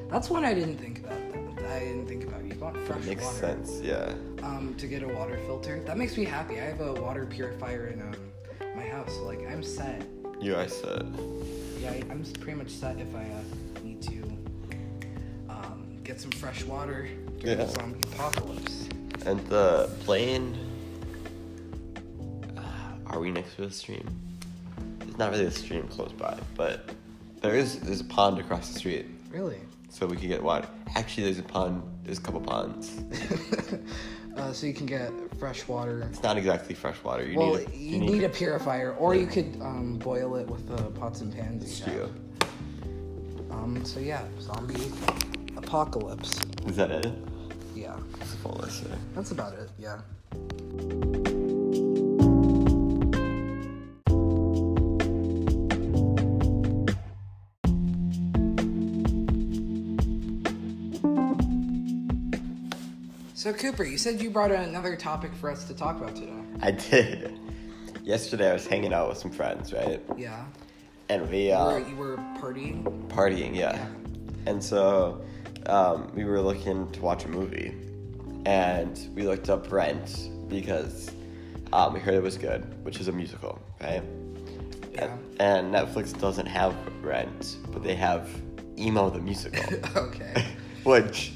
That's 0.09 0.29
one 0.29 0.43
I 0.45 0.53
didn't 0.53 0.77
think 0.77 0.99
about. 0.99 1.19
That 1.57 1.71
I 1.71 1.79
didn't 1.79 2.07
think 2.07 2.23
about. 2.25 2.43
You 2.43 2.55
want 2.59 2.77
fresh 2.85 2.99
That 2.99 3.07
makes 3.07 3.23
water. 3.23 3.37
sense. 3.37 3.81
Yeah. 3.81 4.13
Um, 4.43 4.75
to 4.77 4.87
get 4.87 5.01
a 5.03 5.07
water 5.07 5.37
filter. 5.45 5.79
That 5.85 5.97
makes 5.97 6.17
me 6.17 6.25
happy. 6.25 6.59
I 6.59 6.65
have 6.65 6.81
a 6.81 6.93
water 6.93 7.25
purifier 7.25 7.87
in 7.87 8.01
um 8.01 8.15
my 8.75 8.87
house. 8.87 9.13
So, 9.13 9.23
like 9.23 9.39
I'm 9.49 9.63
set. 9.63 10.03
You 10.41 10.57
I 10.57 10.67
said. 10.67 11.05
Yeah, 11.81 11.91
I, 11.91 12.03
I'm 12.11 12.23
pretty 12.41 12.57
much 12.57 12.69
set 12.69 12.97
if 12.99 13.15
I 13.15 13.23
uh, 13.23 13.41
get 16.05 16.21
some 16.21 16.31
fresh 16.31 16.63
water 16.63 17.09
during 17.39 17.57
Yeah. 17.59 17.65
the 17.65 17.71
zombie 17.71 17.99
apocalypse. 18.13 18.87
And 19.25 19.39
the 19.47 19.89
Blaine. 20.05 20.55
uh, 22.57 22.61
Are 23.07 23.19
we 23.19 23.31
next 23.31 23.55
to 23.55 23.63
a 23.63 23.71
stream? 23.71 24.07
There's 24.99 25.17
not 25.17 25.31
really 25.31 25.45
a 25.45 25.51
stream 25.51 25.87
close 25.87 26.11
by, 26.11 26.37
but 26.55 26.89
there 27.41 27.55
is. 27.55 27.79
There's 27.79 28.01
a 28.01 28.05
pond 28.05 28.37
across 28.39 28.71
the 28.71 28.77
street, 28.79 29.07
Really? 29.31 29.57
so 29.89 30.05
we 30.05 30.15
could 30.15 30.27
get 30.29 30.43
water. 30.43 30.67
Actually, 30.95 31.23
there's 31.23 31.39
a 31.39 31.43
pond. 31.43 31.81
There's 32.03 32.19
a 32.19 32.21
couple 32.21 32.41
ponds. 32.41 32.91
uh, 34.37 34.37
uh, 34.39 34.53
so 34.53 34.67
you 34.67 34.73
can 34.73 34.85
get 34.85 35.11
fresh 35.39 35.67
water. 35.67 36.01
It's 36.11 36.21
not 36.21 36.37
exactly 36.37 36.75
fresh 36.75 37.01
water. 37.03 37.25
You 37.25 37.39
Well, 37.39 37.55
need. 37.55 37.67
a- 37.69 37.75
you 37.77 37.97
need 37.99 38.23
a 38.23 38.29
purifier, 38.29 38.93
or 38.93 39.15
you 39.15 39.25
could 39.25 39.57
um, 39.61 39.97
boil 39.97 40.35
it 40.35 40.47
with 40.47 40.67
the 40.67 40.83
pots 40.99 41.21
and 41.21 41.33
pans. 41.33 41.63
It's 41.63 41.79
you 41.79 41.85
true. 41.93 42.13
Um. 43.49 43.83
So 43.85 43.99
yeah, 43.99 44.23
zombie 44.39 44.91
apocalypse. 45.65 46.39
Is 46.67 46.75
that 46.77 46.91
it? 46.91 47.11
Yeah, 47.75 47.95
That's 48.19 48.33
a 48.33 48.37
full 48.37 48.63
eh? 48.63 48.95
that's 49.15 49.31
about 49.31 49.53
it. 49.53 49.69
Yeah. 49.79 49.99
So 63.33 63.53
Cooper, 63.53 63.83
you 63.83 63.97
said 63.97 64.21
you 64.21 64.29
brought 64.29 64.51
another 64.51 64.95
topic 64.95 65.33
for 65.35 65.51
us 65.51 65.65
to 65.65 65.73
talk 65.75 65.97
about 65.97 66.15
today. 66.15 66.31
I 66.61 66.71
did. 66.71 67.37
Yesterday 68.03 68.49
I 68.49 68.53
was 68.53 68.65
hanging 68.65 68.93
out 68.93 69.09
with 69.09 69.17
some 69.17 69.31
friends, 69.31 69.73
right? 69.73 70.01
Yeah. 70.17 70.45
And 71.09 71.29
we 71.29 71.47
You 71.49 71.53
uh, 71.53 71.73
were, 71.79 71.87
you 71.89 71.95
were 71.95 72.17
partying. 72.39 72.83
partying, 73.09 73.55
yeah. 73.55 73.73
Yeah. 73.75 73.87
And 74.47 74.63
so 74.63 75.21
um, 75.67 76.11
we 76.13 76.23
were 76.23 76.41
looking 76.41 76.91
to 76.91 77.01
watch 77.01 77.25
a 77.25 77.27
movie, 77.27 77.73
and 78.45 79.09
we 79.15 79.23
looked 79.23 79.49
up 79.49 79.71
Rent 79.71 80.29
because 80.47 81.11
um, 81.73 81.93
we 81.93 81.99
heard 81.99 82.13
it 82.13 82.23
was 82.23 82.37
good, 82.37 82.83
which 82.83 82.99
is 82.99 83.07
a 83.07 83.11
musical, 83.11 83.59
right? 83.81 84.03
Yeah. 84.93 85.05
And, 85.39 85.41
and 85.41 85.73
Netflix 85.73 86.17
doesn't 86.19 86.45
have 86.45 86.75
Rent, 87.03 87.57
but 87.71 87.83
they 87.83 87.95
have 87.95 88.29
Emo 88.77 89.09
the 89.09 89.19
musical, 89.19 89.63
okay. 89.95 90.45
which 90.83 91.33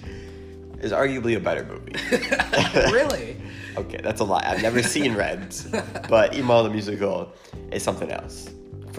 is 0.82 0.92
arguably 0.92 1.36
a 1.36 1.40
better 1.40 1.66
movie. 1.66 1.94
really? 2.92 3.42
Okay, 3.78 4.00
that's 4.02 4.22
a 4.22 4.24
lie. 4.24 4.44
I've 4.46 4.62
never 4.62 4.82
seen 4.82 5.16
Rent, 5.16 5.68
but 6.10 6.36
Emo 6.36 6.64
the 6.64 6.70
musical 6.70 7.34
is 7.72 7.84
something 7.84 8.12
else. 8.12 8.50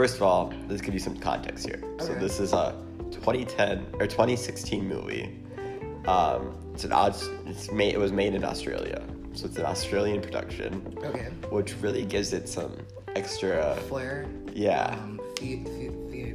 First 0.00 0.16
of 0.16 0.22
all, 0.22 0.50
let's 0.70 0.80
give 0.80 0.94
you 0.94 0.98
some 1.00 1.14
context 1.18 1.66
here. 1.66 1.78
So 1.98 2.14
this 2.14 2.40
is 2.40 2.54
a 2.54 2.74
2010 3.10 3.86
or 4.00 4.06
2016 4.06 4.88
movie. 4.88 5.38
Um, 6.06 6.56
it's 6.72 6.84
an 6.84 6.92
odd. 6.92 7.14
It's 7.44 7.70
made. 7.70 7.92
It 7.92 7.98
was 7.98 8.10
made 8.10 8.34
in 8.34 8.42
Australia, 8.42 9.02
so 9.34 9.44
it's 9.44 9.58
an 9.58 9.66
Australian 9.66 10.22
production, 10.22 10.96
Okay. 11.04 11.28
which 11.50 11.74
really 11.82 12.06
gives 12.06 12.32
it 12.32 12.48
some 12.48 12.78
extra. 13.14 13.76
Flair. 13.88 14.24
Yeah, 14.54 14.96
Um, 14.98 15.20
the, 15.38 15.56
the, 15.64 15.88
the, 16.10 16.34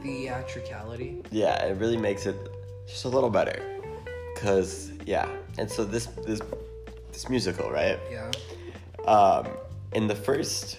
theatricality. 0.00 1.24
yeah. 1.32 1.60
It 1.64 1.78
really 1.78 1.96
makes 1.96 2.24
it 2.26 2.36
just 2.86 3.04
a 3.04 3.08
little 3.08 3.30
better, 3.30 3.60
cause 4.36 4.92
yeah. 5.06 5.28
And 5.58 5.68
so 5.68 5.84
this 5.84 6.06
this 6.24 6.40
this 7.10 7.28
musical, 7.28 7.68
right? 7.68 7.98
Yeah. 8.12 8.30
um, 9.10 9.48
in 9.92 10.06
the 10.06 10.14
first 10.14 10.78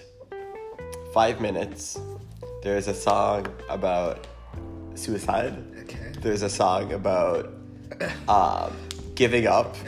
five 1.12 1.40
minutes, 1.42 1.98
there's 2.64 2.88
a 2.88 2.94
song 2.94 3.46
about 3.68 4.26
suicide. 4.94 5.62
Okay. 5.82 6.12
There's 6.20 6.40
a 6.42 6.48
song 6.48 6.92
about 6.94 7.52
um, 8.26 8.72
giving 9.14 9.46
up. 9.46 9.76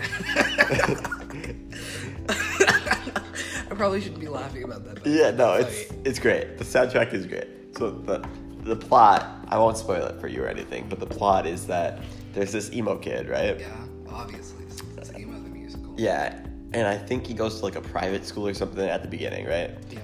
I 2.29 3.75
probably 3.75 4.01
shouldn't 4.03 4.21
be 4.21 4.29
laughing 4.29 4.63
about 4.63 4.85
that. 4.85 5.07
Yeah, 5.07 5.31
no, 5.31 5.53
funny. 5.53 5.65
it's 5.65 5.93
it's 6.05 6.19
great. 6.19 6.59
The 6.59 6.65
soundtrack 6.65 7.15
is 7.15 7.27
great. 7.27 7.49
So 7.77 7.91
the 7.91 8.29
the 8.63 8.77
plot, 8.77 9.27
I 9.49 9.59
won't 9.59 9.79
spoil 9.79 10.05
it 10.07 10.21
for 10.21 10.29
you 10.29 10.45
or 10.45 10.49
anything, 10.49 10.87
but 10.89 11.01
the 11.01 11.07
plot 11.07 11.47
is 11.47 11.67
that 11.69 12.01
there's 12.35 12.53
this 12.53 12.73
emo 12.73 12.99
kid, 12.99 13.29
right? 13.29 13.59
Yeah, 13.59 13.75
obviously. 14.11 14.65
It's, 14.67 14.83
it's 14.99 15.19
Emo 15.19 15.41
the 15.41 15.49
musical. 15.49 15.95
Yeah, 15.97 16.45
and 16.73 16.87
I 16.87 16.99
think 16.99 17.27
he 17.27 17.33
goes 17.33 17.59
to 17.59 17.65
like 17.65 17.77
a 17.77 17.81
private 17.81 18.27
school 18.27 18.47
or 18.47 18.55
something 18.55 18.87
at 18.87 19.03
the 19.03 19.09
beginning, 19.09 19.47
right? 19.47 19.71
Yeah. 19.91 20.01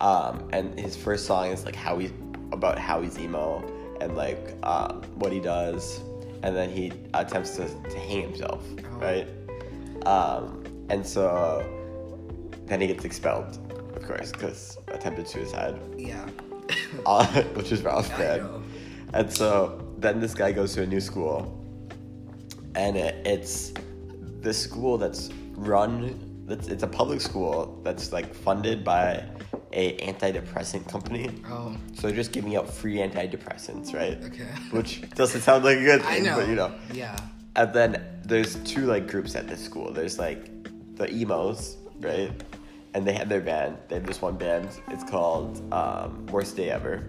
Um, 0.00 0.48
and 0.52 0.78
his 0.78 0.96
first 0.96 1.26
song 1.26 1.50
is 1.50 1.64
like 1.64 1.76
how 1.76 1.98
he 1.98 2.10
about 2.52 2.78
how 2.78 3.00
he's 3.00 3.18
emo 3.18 3.62
and 4.00 4.16
like 4.16 4.56
um, 4.62 5.02
what 5.14 5.32
he 5.32 5.40
does. 5.40 6.00
And 6.42 6.56
then 6.56 6.70
he 6.70 6.90
attempts 7.12 7.56
to, 7.56 7.68
to 7.68 7.98
hang 7.98 8.22
himself 8.22 8.64
Oh. 8.90 8.98
right? 8.98 9.28
Um, 10.06 10.64
and 10.88 11.06
so 11.06 11.64
then 12.64 12.80
he 12.80 12.86
gets 12.86 13.04
expelled 13.04 13.58
of 13.94 14.02
course 14.02 14.32
because 14.32 14.78
attempted 14.88 15.28
suicide. 15.28 15.78
Yeah. 15.96 16.26
uh, 17.06 17.26
which 17.54 17.72
is 17.72 17.82
rough 17.82 18.12
I 18.14 18.18
man. 18.18 18.62
and 19.12 19.32
so 19.32 19.86
then 19.98 20.20
this 20.20 20.34
guy 20.34 20.52
goes 20.52 20.74
to 20.74 20.82
a 20.82 20.86
new 20.86 21.00
school. 21.00 21.56
And 22.74 22.96
it, 22.96 23.26
it's 23.26 23.72
the 24.40 24.54
school 24.54 24.96
that's 24.96 25.28
run 25.54 26.44
that's 26.46 26.68
it's 26.68 26.82
a 26.82 26.86
public 26.86 27.20
school 27.20 27.78
that's 27.84 28.12
like 28.12 28.34
funded 28.34 28.82
by 28.82 29.24
a 29.72 29.96
antidepressant 29.98 30.88
company 30.88 31.30
Oh, 31.48 31.76
so 31.94 32.06
they're 32.08 32.16
just 32.16 32.32
giving 32.32 32.56
out 32.56 32.68
free 32.68 32.96
antidepressants 32.96 33.94
right 33.94 34.18
okay. 34.24 34.44
which 34.70 35.08
doesn't 35.10 35.42
sound 35.42 35.64
like 35.64 35.78
a 35.78 35.84
good 35.84 36.02
thing 36.02 36.24
but 36.24 36.48
you 36.48 36.54
know 36.56 36.72
Yeah. 36.92 37.16
and 37.56 37.72
then 37.72 38.04
there's 38.24 38.56
two 38.64 38.86
like 38.86 39.06
groups 39.08 39.34
at 39.36 39.46
this 39.48 39.64
school 39.64 39.92
there's 39.92 40.18
like 40.18 40.50
the 40.96 41.12
emos 41.14 41.76
right 42.00 42.32
and 42.94 43.06
they 43.06 43.12
have 43.12 43.28
their 43.28 43.40
band 43.40 43.78
they 43.88 43.94
have 43.96 44.06
this 44.06 44.20
one 44.20 44.36
band 44.36 44.68
it's 44.88 45.04
called 45.04 45.62
um, 45.72 46.26
worst 46.26 46.56
day 46.56 46.70
ever 46.70 47.04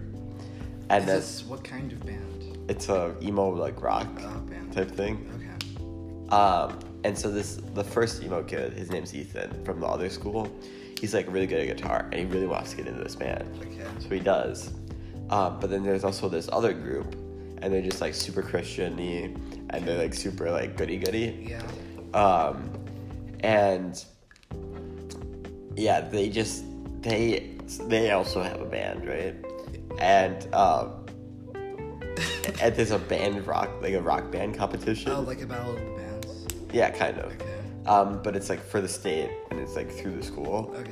and 0.90 1.06
this 1.08 1.42
what 1.44 1.64
kind 1.64 1.90
of 1.92 2.04
band? 2.06 2.58
it's 2.68 2.88
a 2.88 3.14
emo 3.22 3.48
like 3.50 3.82
rock 3.82 4.06
band. 4.14 4.72
type 4.72 4.90
thing. 4.90 5.28
Okay. 5.34 6.34
Um, 6.34 6.78
and 7.04 7.18
so 7.18 7.30
this 7.30 7.56
the 7.74 7.82
first 7.84 8.22
emo 8.22 8.42
kid, 8.42 8.72
his 8.74 8.90
name's 8.90 9.14
Ethan 9.14 9.64
from 9.64 9.80
the 9.80 9.86
other 9.86 10.08
school. 10.08 10.50
He's 11.02 11.14
like 11.14 11.26
really 11.28 11.48
good 11.48 11.68
at 11.68 11.76
guitar, 11.76 12.06
and 12.12 12.14
he 12.14 12.26
really 12.26 12.46
wants 12.46 12.70
to 12.70 12.76
get 12.76 12.86
into 12.86 13.02
this 13.02 13.16
band. 13.16 13.58
Okay. 13.60 13.84
So 13.98 14.08
he 14.10 14.20
does. 14.20 14.72
Um, 15.30 15.58
but 15.58 15.68
then 15.68 15.82
there's 15.82 16.04
also 16.04 16.28
this 16.28 16.48
other 16.52 16.72
group, 16.72 17.16
and 17.60 17.74
they're 17.74 17.82
just 17.82 18.00
like 18.00 18.14
super 18.14 18.40
Christian-y, 18.40 19.34
and 19.70 19.84
they're 19.84 19.98
like 19.98 20.14
super 20.14 20.48
like 20.48 20.76
goody 20.76 20.98
goody. 20.98 21.48
Yeah. 21.50 22.16
Um, 22.16 22.70
and 23.40 24.04
yeah, 25.74 26.02
they 26.02 26.28
just 26.28 26.62
they 27.00 27.50
they 27.88 28.12
also 28.12 28.40
have 28.40 28.60
a 28.60 28.64
band, 28.64 29.04
right? 29.04 29.34
And 29.98 30.54
um, 30.54 31.04
and 32.60 32.76
there's 32.76 32.92
a 32.92 32.98
band 33.00 33.44
rock 33.44 33.70
like 33.82 33.94
a 33.94 34.00
rock 34.00 34.30
band 34.30 34.56
competition. 34.56 35.10
Oh, 35.10 35.22
like 35.22 35.42
a 35.42 35.46
battle 35.46 35.74
of 35.74 35.80
the 35.80 35.90
bands. 35.96 36.46
yeah, 36.72 36.90
kind 36.90 37.18
of. 37.18 37.32
Okay. 37.32 37.58
Um, 37.86 38.22
but 38.22 38.36
it's 38.36 38.48
like 38.48 38.64
for 38.64 38.80
the 38.80 38.88
state, 38.88 39.28
and 39.56 39.60
it's 39.60 39.76
like 39.76 39.90
through 39.90 40.16
the 40.16 40.22
school. 40.22 40.74
Okay. 40.76 40.90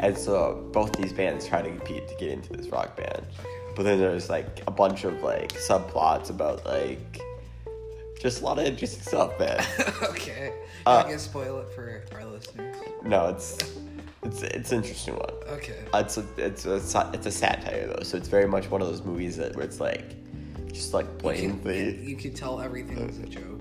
And 0.00 0.16
so 0.16 0.68
both 0.72 0.92
these 0.92 1.12
bands 1.12 1.46
try 1.46 1.62
to 1.62 1.68
compete 1.68 2.06
to 2.08 2.14
get 2.16 2.30
into 2.30 2.52
this 2.52 2.68
rock 2.68 2.96
band. 2.96 3.26
But 3.74 3.82
then 3.84 3.98
there's 3.98 4.28
like 4.30 4.62
a 4.66 4.70
bunch 4.70 5.04
of 5.04 5.22
like 5.22 5.52
subplots 5.54 6.30
about 6.30 6.64
like 6.66 7.20
just 8.18 8.40
a 8.40 8.44
lot 8.44 8.58
of 8.58 8.64
interesting 8.64 9.02
stuff, 9.02 9.38
man. 9.38 9.58
okay. 10.02 10.52
Uh, 10.86 11.02
I 11.04 11.08
can 11.10 11.18
spoil 11.18 11.60
it 11.60 11.68
for 11.74 12.02
our 12.14 12.24
listeners. 12.24 12.76
no, 13.04 13.28
it's 13.28 13.58
it's 14.22 14.42
it's 14.42 14.72
an 14.72 14.78
interesting 14.82 15.14
one. 15.14 15.30
Okay. 15.48 15.76
Uh, 15.92 15.98
It's 15.98 16.16
a 16.16 16.24
it's 16.38 16.64
a 16.66 16.76
it's 17.12 17.26
a 17.26 17.30
satire 17.30 17.86
though, 17.88 18.02
so 18.02 18.16
it's 18.16 18.28
very 18.28 18.48
much 18.48 18.70
one 18.70 18.80
of 18.82 18.88
those 18.88 19.02
movies 19.02 19.36
that 19.36 19.54
where 19.56 19.64
it's 19.64 19.80
like 19.80 20.14
just 20.72 20.92
like 20.94 21.06
You, 21.06 21.18
blatantly. 21.18 21.96
you 22.02 22.16
can 22.16 22.34
tell 22.34 22.60
everything 22.60 23.06
was 23.06 23.18
a 23.18 23.26
joke. 23.26 23.60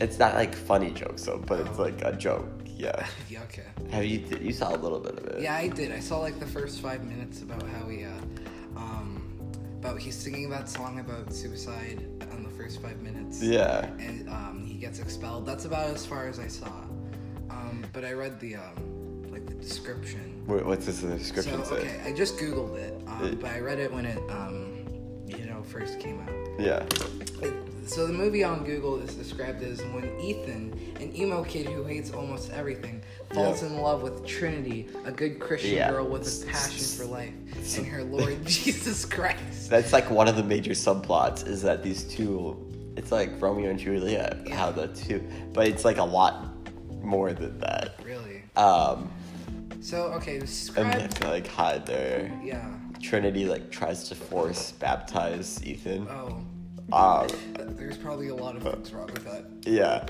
It's 0.00 0.18
not 0.18 0.34
like 0.34 0.54
funny 0.54 0.90
jokes 0.92 1.24
though, 1.24 1.38
but 1.46 1.60
it's 1.60 1.78
like 1.78 2.00
a 2.02 2.12
joke. 2.12 2.48
Yeah. 2.78 3.06
yeah. 3.30 3.42
Okay. 3.44 3.64
Have 3.90 4.04
you 4.04 4.24
you 4.40 4.52
saw 4.52 4.74
a 4.74 4.78
little 4.78 5.00
bit 5.00 5.18
of 5.18 5.24
it? 5.26 5.42
Yeah, 5.42 5.54
I 5.56 5.68
did. 5.68 5.92
I 5.92 6.00
saw 6.00 6.18
like 6.20 6.38
the 6.38 6.46
first 6.46 6.80
five 6.80 7.04
minutes 7.04 7.42
about 7.42 7.62
how 7.64 7.88
he, 7.88 8.04
uh, 8.04 8.10
um, 8.76 9.22
about 9.80 9.98
he's 9.98 10.16
singing 10.16 10.48
that 10.50 10.68
song 10.68 11.00
about 11.00 11.32
suicide 11.32 12.06
on 12.32 12.42
the 12.44 12.50
first 12.50 12.80
five 12.80 13.00
minutes. 13.02 13.42
Yeah. 13.42 13.86
And 13.98 14.28
um, 14.28 14.64
he 14.66 14.74
gets 14.74 15.00
expelled. 15.00 15.44
That's 15.46 15.64
about 15.64 15.90
as 15.90 16.06
far 16.06 16.28
as 16.28 16.38
I 16.38 16.46
saw. 16.48 16.66
Um, 17.50 17.84
but 17.92 18.04
I 18.04 18.12
read 18.12 18.38
the 18.38 18.56
um, 18.56 19.24
like 19.32 19.44
the 19.46 19.54
description. 19.54 20.44
Wha- 20.46 20.58
What's 20.64 20.86
this 20.86 21.00
the 21.00 21.16
description 21.16 21.64
so 21.64 21.74
say? 21.76 21.80
okay, 21.80 22.00
I 22.04 22.12
just 22.12 22.36
googled 22.38 22.76
it, 22.76 22.94
um, 23.08 23.24
It- 23.24 23.40
but 23.40 23.50
I 23.50 23.58
read 23.60 23.78
it 23.80 23.92
when 23.92 24.06
it 24.06 24.18
um, 24.30 24.84
you 25.26 25.44
know 25.46 25.62
first 25.64 25.98
came 25.98 26.20
out. 26.20 26.30
Yeah. 26.60 26.84
It, 27.42 27.54
so 27.88 28.06
the 28.06 28.12
movie 28.12 28.44
on 28.44 28.64
Google 28.64 28.98
is 29.00 29.14
described 29.14 29.62
as 29.62 29.82
when 29.86 30.04
Ethan, 30.20 30.72
an 31.00 31.14
emo 31.16 31.42
kid 31.44 31.66
who 31.66 31.84
hates 31.84 32.12
almost 32.12 32.50
everything, 32.52 33.02
falls 33.32 33.62
in 33.62 33.78
love 33.80 34.02
with 34.02 34.24
Trinity, 34.26 34.88
a 35.04 35.10
good 35.12 35.40
Christian 35.40 35.74
Yeah. 35.74 35.90
girl 35.90 36.06
with 36.06 36.42
a 36.42 36.46
passion 36.46 36.84
for 36.98 37.04
life, 37.10 37.32
and 37.76 37.86
her 37.86 38.02
Lord 38.16 38.44
Jesus 38.46 39.04
Christ. 39.04 39.70
That's 39.70 39.92
like 39.92 40.10
one 40.10 40.28
of 40.28 40.36
the 40.36 40.42
major 40.44 40.72
subplots 40.72 41.46
is 41.46 41.62
that 41.62 41.82
these 41.82 42.04
two, 42.04 42.56
it's 42.96 43.10
like 43.12 43.30
Romeo 43.40 43.70
and 43.70 43.78
Juliet, 43.78 44.38
Yeah. 44.46 44.54
how 44.56 44.70
the 44.72 44.88
two, 44.88 45.22
but 45.52 45.66
it's 45.66 45.84
like 45.84 45.98
a 45.98 46.04
lot 46.04 46.46
more 47.02 47.32
than 47.32 47.58
that. 47.60 48.00
Really? 48.04 48.42
Um, 48.56 49.10
So 49.80 50.04
okay, 50.14 50.38
describe... 50.40 50.86
and 50.86 50.94
they 50.94 51.06
describe. 51.06 51.12
have 51.14 51.20
to 51.20 51.28
like 51.28 51.46
hide 51.46 51.86
their 51.86 52.30
Yeah. 52.44 52.68
Trinity 53.00 53.46
like 53.46 53.70
tries 53.70 54.08
to 54.08 54.14
force 54.16 54.72
baptize 54.72 55.64
Ethan. 55.64 56.08
Oh, 56.10 56.42
Um, 56.92 57.26
there's 57.76 57.96
probably 57.98 58.28
a 58.28 58.34
lot 58.34 58.56
of 58.56 58.62
things 58.62 58.92
wrong 58.92 59.06
with 59.12 59.24
that. 59.24 59.44
yeah, 59.70 60.06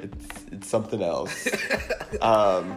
It's 0.00 0.26
it's 0.52 0.68
something 0.68 1.02
else. 1.02 1.48
um, 2.22 2.72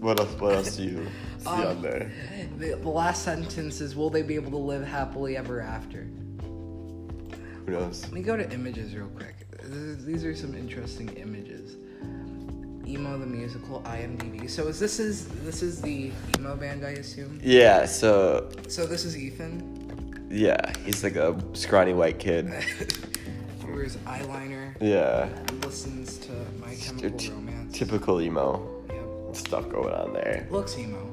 what 0.00 0.18
else? 0.18 0.30
What 0.40 0.54
else 0.56 0.76
do 0.76 0.84
you 0.84 1.06
see 1.38 1.46
Um, 1.46 1.66
on 1.66 1.82
there? 1.82 2.10
The, 2.58 2.74
the 2.76 2.88
last 2.88 3.22
sentence 3.22 3.80
is, 3.80 3.94
"Will 3.94 4.08
they 4.10 4.22
be 4.22 4.34
able 4.34 4.50
to 4.52 4.56
live 4.56 4.86
happily 4.86 5.36
ever 5.36 5.60
after?" 5.60 6.08
Who 7.66 7.72
knows? 7.72 8.02
Let 8.04 8.12
me 8.12 8.22
go 8.22 8.36
to 8.36 8.50
images 8.50 8.94
real 8.96 9.06
quick. 9.08 9.34
Th- 9.60 9.98
These 9.98 10.24
are 10.24 10.34
some 10.34 10.54
interesting 10.54 11.10
images. 11.10 11.76
Emo 12.86 13.18
the 13.18 13.26
musical 13.26 13.82
IMDb. 13.82 14.48
So 14.50 14.66
is 14.68 14.80
this 14.80 14.98
is 14.98 15.28
this 15.44 15.62
is 15.62 15.80
the 15.82 16.10
emo 16.38 16.56
band 16.56 16.84
I 16.84 16.90
assume? 16.92 17.38
Yeah. 17.42 17.84
So 17.84 18.48
So 18.68 18.86
this 18.86 19.04
is 19.04 19.16
Ethan. 19.16 19.89
Yeah, 20.30 20.72
he's 20.84 21.02
like 21.02 21.16
a 21.16 21.36
scrawny 21.52 21.92
white 21.92 22.18
kid. 22.18 22.46
Wears 23.66 23.96
eyeliner. 23.98 24.74
Yeah. 24.80 25.28
Listens 25.64 26.18
to 26.18 26.32
My 26.60 26.74
Chemical 26.74 27.10
t- 27.18 27.30
Romance. 27.30 27.76
typical 27.78 28.20
emo 28.20 28.66
Yep. 28.88 29.36
stuff 29.36 29.68
going 29.68 29.94
on 29.94 30.12
there. 30.12 30.46
Looks 30.50 30.76
emo. 30.78 31.06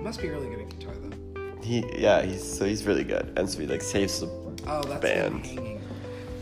Must 0.00 0.20
be 0.20 0.28
really 0.28 0.48
good 0.48 0.60
at 0.60 0.78
guitar 0.78 0.94
though. 0.96 1.60
He 1.62 1.82
yeah, 1.98 2.20
he's 2.22 2.42
so 2.58 2.66
he's 2.66 2.84
really 2.84 3.04
good, 3.04 3.32
and 3.38 3.48
so 3.48 3.58
he 3.60 3.66
like 3.66 3.80
saves 3.80 4.20
the 4.20 4.26
Oh, 4.66 4.82
that's 4.82 5.00
Band. 5.00 5.46
hanging. 5.46 5.80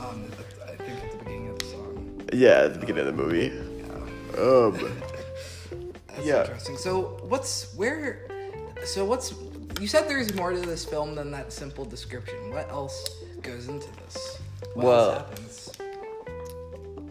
Um, 0.00 0.28
I 0.64 0.74
think 0.74 1.04
at 1.04 1.12
the 1.12 1.18
beginning 1.18 1.48
of 1.50 1.58
the 1.60 1.64
song. 1.66 2.22
yeah 2.32 2.62
at 2.64 2.74
the 2.74 2.80
beginning 2.80 3.06
of 3.06 3.16
the 3.16 3.22
movie. 3.22 3.52
Yeah. 3.78 4.42
Um, 4.42 5.02
That's 6.08 6.26
Yeah. 6.26 6.40
interesting. 6.42 6.76
So 6.76 7.20
what's 7.28 7.72
where? 7.76 8.26
So 8.84 9.04
what's? 9.04 9.32
You 9.82 9.88
said 9.88 10.08
there's 10.08 10.32
more 10.34 10.52
to 10.52 10.60
this 10.60 10.84
film 10.84 11.16
than 11.16 11.32
that 11.32 11.52
simple 11.52 11.84
description. 11.84 12.50
What 12.50 12.70
else 12.70 13.04
goes 13.42 13.66
into 13.66 13.88
this? 14.04 14.38
What 14.74 14.86
Well- 14.86 15.10
else 15.10 15.18
happens? 15.18 15.70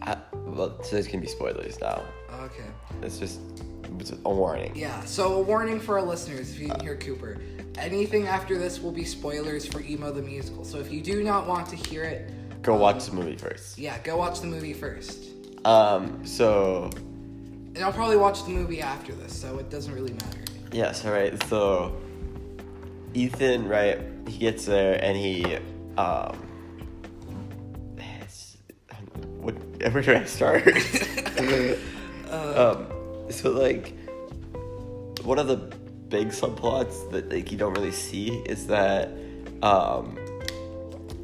I, 0.03 0.17
well, 0.33 0.81
so 0.81 0.91
there's 0.91 1.07
gonna 1.07 1.19
be 1.19 1.27
spoilers 1.27 1.81
now. 1.81 2.01
Okay. 2.43 2.63
It's 3.01 3.17
just 3.19 3.41
it's 3.99 4.13
a 4.23 4.29
warning. 4.29 4.71
Yeah. 4.73 5.03
So 5.03 5.33
a 5.33 5.41
warning 5.41 5.81
for 5.81 5.99
our 5.99 6.05
listeners, 6.05 6.49
if 6.51 6.61
you 6.61 6.69
didn't 6.69 6.81
hear 6.83 6.95
Cooper, 6.95 7.41
anything 7.77 8.27
after 8.27 8.57
this 8.57 8.79
will 8.81 8.93
be 8.93 9.03
spoilers 9.03 9.65
for 9.65 9.81
Emo 9.81 10.13
the 10.13 10.21
musical. 10.21 10.63
So 10.63 10.77
if 10.79 10.93
you 10.93 11.01
do 11.01 11.23
not 11.25 11.47
want 11.47 11.67
to 11.71 11.75
hear 11.75 12.03
it, 12.05 12.31
Go 12.61 12.77
watch 12.77 13.05
the 13.05 13.11
movie 13.11 13.35
first. 13.35 13.79
yeah, 13.79 13.97
go 14.01 14.15
watch 14.15 14.39
the 14.39 14.47
movie 14.47 14.73
first. 14.73 15.25
Um. 15.65 16.25
So 16.25 16.89
And 17.75 17.79
I'll 17.83 17.91
probably 17.91 18.15
watch 18.15 18.45
the 18.45 18.51
movie 18.51 18.81
after 18.81 19.11
this, 19.11 19.33
so 19.37 19.57
it 19.57 19.69
doesn't 19.69 19.93
really 19.93 20.13
matter. 20.13 20.39
Yes, 20.71 21.03
all 21.05 21.11
right. 21.11 21.33
So 21.49 21.97
Ethan, 23.13 23.67
right? 23.67 23.99
He 24.27 24.37
gets 24.37 24.65
there 24.65 25.03
and 25.03 25.17
he 25.17 25.57
um. 25.97 26.47
What? 29.39 29.55
Where 29.91 30.01
do 30.03 30.15
I 30.15 30.23
start? 30.25 30.67
um. 32.29 32.87
So 33.29 33.51
like, 33.51 33.93
one 35.23 35.39
of 35.39 35.47
the 35.47 35.57
big 36.11 36.29
subplots 36.29 37.09
that 37.11 37.29
like 37.31 37.51
you 37.51 37.57
don't 37.57 37.73
really 37.73 37.91
see 37.91 38.29
is 38.45 38.67
that 38.67 39.09
um, 39.63 40.19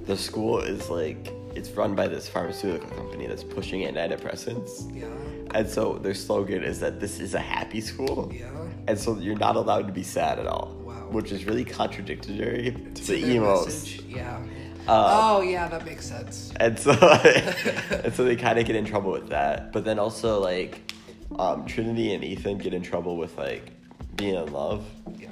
the 0.05 0.17
school 0.17 0.59
is 0.59 0.89
like 0.89 1.33
it's 1.55 1.69
run 1.71 1.95
by 1.95 2.07
this 2.07 2.29
pharmaceutical 2.29 2.89
company 2.91 3.27
that's 3.27 3.43
pushing 3.43 3.81
antidepressants. 3.81 4.95
Yeah. 4.95 5.07
And 5.51 5.69
so 5.69 5.97
their 5.97 6.13
slogan 6.13 6.63
is 6.63 6.79
that 6.79 6.99
this 6.99 7.19
is 7.19 7.33
a 7.33 7.39
happy 7.39 7.81
school. 7.81 8.31
Yeah. 8.33 8.51
And 8.87 8.97
so 8.97 9.17
you're 9.17 9.37
not 9.37 9.55
allowed 9.55 9.87
to 9.87 9.93
be 9.93 10.03
sad 10.03 10.39
at 10.39 10.47
all. 10.47 10.75
Which 11.11 11.31
is 11.31 11.45
really 11.45 11.65
contradictory 11.65 12.75
to 12.95 13.05
To 13.05 13.15
emos. 13.17 13.65
message, 13.65 14.01
Yeah. 14.07 14.39
Uh, 14.87 15.35
oh 15.37 15.41
yeah, 15.41 15.67
that 15.67 15.85
makes 15.85 16.05
sense. 16.07 16.53
And 16.57 16.79
so 16.79 16.91
and 16.91 18.13
so 18.13 18.23
they 18.23 18.35
kind 18.37 18.57
of 18.57 18.65
get 18.65 18.75
in 18.75 18.85
trouble 18.85 19.11
with 19.11 19.29
that. 19.29 19.73
But 19.73 19.83
then 19.83 19.99
also 19.99 20.39
like 20.39 20.93
um, 21.37 21.65
Trinity 21.65 22.13
and 22.13 22.23
Ethan 22.23 22.57
get 22.57 22.73
in 22.73 22.81
trouble 22.81 23.17
with 23.17 23.37
like 23.37 23.69
being 24.15 24.35
in 24.35 24.51
love 24.53 24.85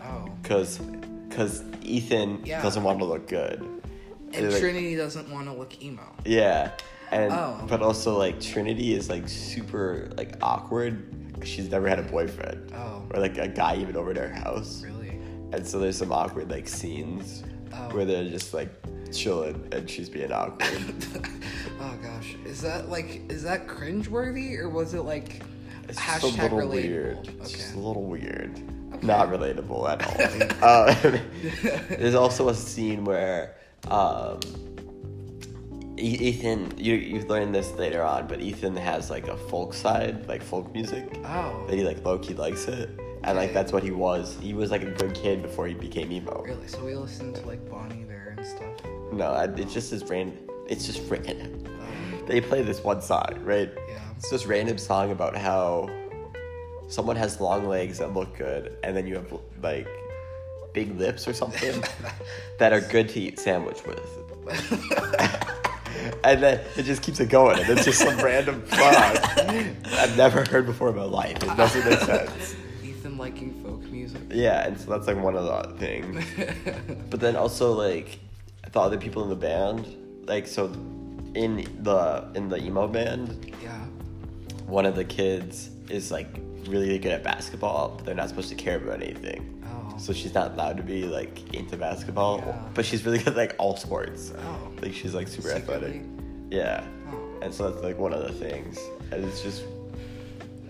Oh. 0.04 0.30
cuz 0.44 0.80
cuz 1.30 1.64
Ethan 1.84 2.42
Yeah. 2.46 2.62
doesn't 2.62 2.84
want 2.84 3.00
to 3.00 3.06
look 3.06 3.28
good. 3.28 3.64
And 4.34 4.52
like- 4.52 4.60
Trinity 4.60 4.96
doesn't 4.98 5.30
want 5.32 5.46
to 5.48 5.54
look 5.54 5.82
emo. 5.82 6.04
Yeah. 6.26 6.72
And 7.12 7.32
Oh. 7.32 7.64
but 7.70 7.82
also 7.82 8.18
like 8.18 8.42
Trinity 8.42 8.94
is 8.94 9.10
like 9.10 9.30
super 9.30 10.10
like 10.18 10.36
awkward 10.42 11.06
cuz 11.40 11.48
she's 11.48 11.70
never 11.72 11.88
had 11.88 12.00
a 12.00 12.04
boyfriend. 12.04 12.74
Oh. 12.76 13.04
Or 13.14 13.22
like 13.22 13.38
a 13.38 13.48
guy 13.48 13.78
even 13.78 13.96
over 13.96 14.14
to 14.14 14.20
her 14.20 14.34
house. 14.34 14.84
Really? 14.84 14.95
And 15.52 15.66
so 15.66 15.80
there's 15.80 15.98
some 15.98 16.12
awkward 16.12 16.50
like 16.52 16.68
scenes 16.68 17.44
Oh. 17.74 17.90
where 17.94 18.06
they're 18.06 18.30
just 18.30 18.54
like 18.54 18.70
chilling 19.12 19.68
and 19.74 19.90
she's 19.90 20.08
being 20.08 20.32
awkward. 20.32 20.70
oh 21.82 21.94
gosh, 22.02 22.36
is 22.46 22.62
that 22.62 22.90
like 22.90 23.22
is 23.30 23.44
that 23.44 23.68
cringeworthy 23.68 24.58
or 24.58 24.70
was 24.70 24.94
it 24.94 25.02
like 25.02 25.42
It's 25.90 26.00
hashtag 26.00 26.22
just 26.22 26.38
a 26.38 26.42
little 26.44 26.60
relatable? 26.60 26.70
weird. 26.72 27.28
It's 27.42 27.52
just 27.52 27.76
a 27.76 27.80
little 27.80 28.04
weird. 28.04 29.04
Not 29.04 29.28
relatable 29.30 29.90
at 29.90 30.64
all. 30.64 30.90
um, 30.90 31.20
there's 31.90 32.16
also 32.16 32.48
a 32.50 32.54
scene 32.56 33.04
where 33.04 33.56
um, 33.90 34.40
Ethan, 35.98 36.74
you 36.78 36.96
you 36.96 37.22
learn 37.28 37.52
this 37.52 37.72
later 37.74 38.04
on, 38.04 38.28
but 38.28 38.42
Ethan 38.42 38.76
has 38.78 39.10
like 39.10 39.28
a 39.28 39.38
folk 39.38 39.74
side, 39.74 40.28
like 40.28 40.42
folk 40.44 40.72
music. 40.74 41.20
Oh. 41.26 41.66
That 41.68 41.76
he 41.78 41.84
like 41.84 42.04
low 42.06 42.18
key 42.20 42.34
likes 42.34 42.68
it, 42.68 42.90
and 43.26 43.38
like 43.38 43.54
that's 43.54 43.74
what 43.74 43.84
he 43.84 43.92
was. 43.92 44.38
He 44.42 44.54
was 44.54 44.72
like 44.72 44.84
a 44.84 44.92
good 44.92 45.14
kid 45.16 45.42
before 45.42 45.68
he 45.68 45.74
became 45.74 46.12
emo. 46.12 46.44
Really? 46.44 46.68
So 46.68 46.86
we 46.86 46.96
listened 46.96 47.36
to 47.36 47.46
like 47.48 47.68
Bon 47.70 47.92
Iver 47.92 48.36
and 48.38 48.46
stuff. 48.46 48.92
No, 49.12 49.32
I, 49.32 49.46
it's 49.46 49.74
just 49.74 49.92
this 49.92 50.04
random. 50.04 50.38
It's 50.68 50.86
just 50.86 51.10
random. 51.10 51.66
Um, 51.66 52.26
They 52.28 52.40
play 52.40 52.62
this 52.62 52.84
one 52.84 53.02
song, 53.02 53.40
right? 53.44 53.72
yeah. 53.90 54.00
It's 54.18 54.30
this 54.30 54.46
random 54.46 54.78
song 54.78 55.12
about 55.12 55.36
how 55.36 55.90
someone 56.88 57.16
has 57.16 57.42
long 57.42 57.68
legs 57.68 57.98
that 57.98 58.14
look 58.14 58.38
good, 58.38 58.78
and 58.84 58.96
then 58.96 59.08
you 59.08 59.16
have 59.16 59.34
like 59.62 59.88
big 60.74 60.98
lips 61.00 61.28
or 61.28 61.34
something 61.34 61.84
that 62.60 62.74
are 62.74 62.82
good 62.82 63.10
to 63.10 63.20
eat 63.20 63.40
sandwich 63.40 63.80
with. 63.86 64.00
and 66.24 66.44
then 66.44 66.62
it 66.78 66.84
just 66.84 67.02
keeps 67.02 67.20
it 67.20 67.30
going, 67.30 67.60
and 67.60 67.70
it's 67.70 67.86
just 67.86 68.00
some 68.00 68.18
random 68.18 68.64
song 68.70 69.18
I've 69.98 70.16
never 70.16 70.46
heard 70.46 70.66
before 70.68 70.90
in 70.90 70.96
my 70.96 71.04
life. 71.04 71.38
It 71.44 71.58
doesn't 71.58 71.86
make 71.90 72.00
sense. 72.00 72.56
Liking 73.26 73.54
folk 73.64 73.82
music. 73.92 74.22
Yeah, 74.30 74.68
and 74.68 74.80
so 74.80 74.92
that's 74.92 75.08
like 75.08 75.18
one 75.18 75.36
of 75.36 75.46
the 75.46 75.78
things. 75.80 76.24
But 77.10 77.20
then 77.20 77.36
also 77.36 77.72
like 77.74 78.20
the 78.72 78.80
other 78.80 78.98
people 79.00 79.24
in 79.24 79.30
the 79.30 79.36
band, 79.36 79.82
like 80.28 80.46
so 80.48 80.66
in 81.34 81.66
the 81.82 82.02
in 82.36 82.50
the 82.50 82.58
emo 82.58 82.88
band, 82.88 83.28
yeah. 83.64 83.80
one 84.68 84.86
of 84.86 84.96
the 84.96 85.04
kids 85.04 85.70
is 85.90 86.12
like 86.12 86.28
really 86.68 87.00
good 87.00 87.14
at 87.14 87.24
basketball, 87.24 87.94
but 87.96 88.06
they're 88.06 88.14
not 88.24 88.30
supposed 88.30 88.50
to 88.50 88.56
care 88.56 88.78
about 88.78 89.02
anything. 89.02 89.42
Oh. 89.66 89.98
So 89.98 90.14
she's 90.14 90.34
not 90.36 90.52
allowed 90.54 90.78
to 90.78 90.84
be 90.84 91.04
like 91.06 91.54
into 91.54 91.78
basketball, 91.78 92.40
Yeah. 92.46 92.62
but 92.76 92.86
she's 92.86 93.06
really 93.06 93.18
good 93.18 93.30
at 93.30 93.38
like 93.38 93.56
all 93.58 93.76
sports. 93.76 94.34
Oh. 94.38 94.72
Like 94.84 94.94
she's 94.94 95.16
like 95.16 95.28
super 95.28 95.50
Secretly? 95.50 95.76
athletic. 95.76 96.02
Yeah. 96.52 96.84
Oh. 97.12 97.40
And 97.42 97.52
so 97.52 97.70
that's 97.72 97.84
like 97.84 97.98
one 97.98 98.14
of 98.14 98.22
the 98.22 98.34
things. 98.34 98.78
And 99.12 99.26
it's 99.26 99.42
just 99.42 99.64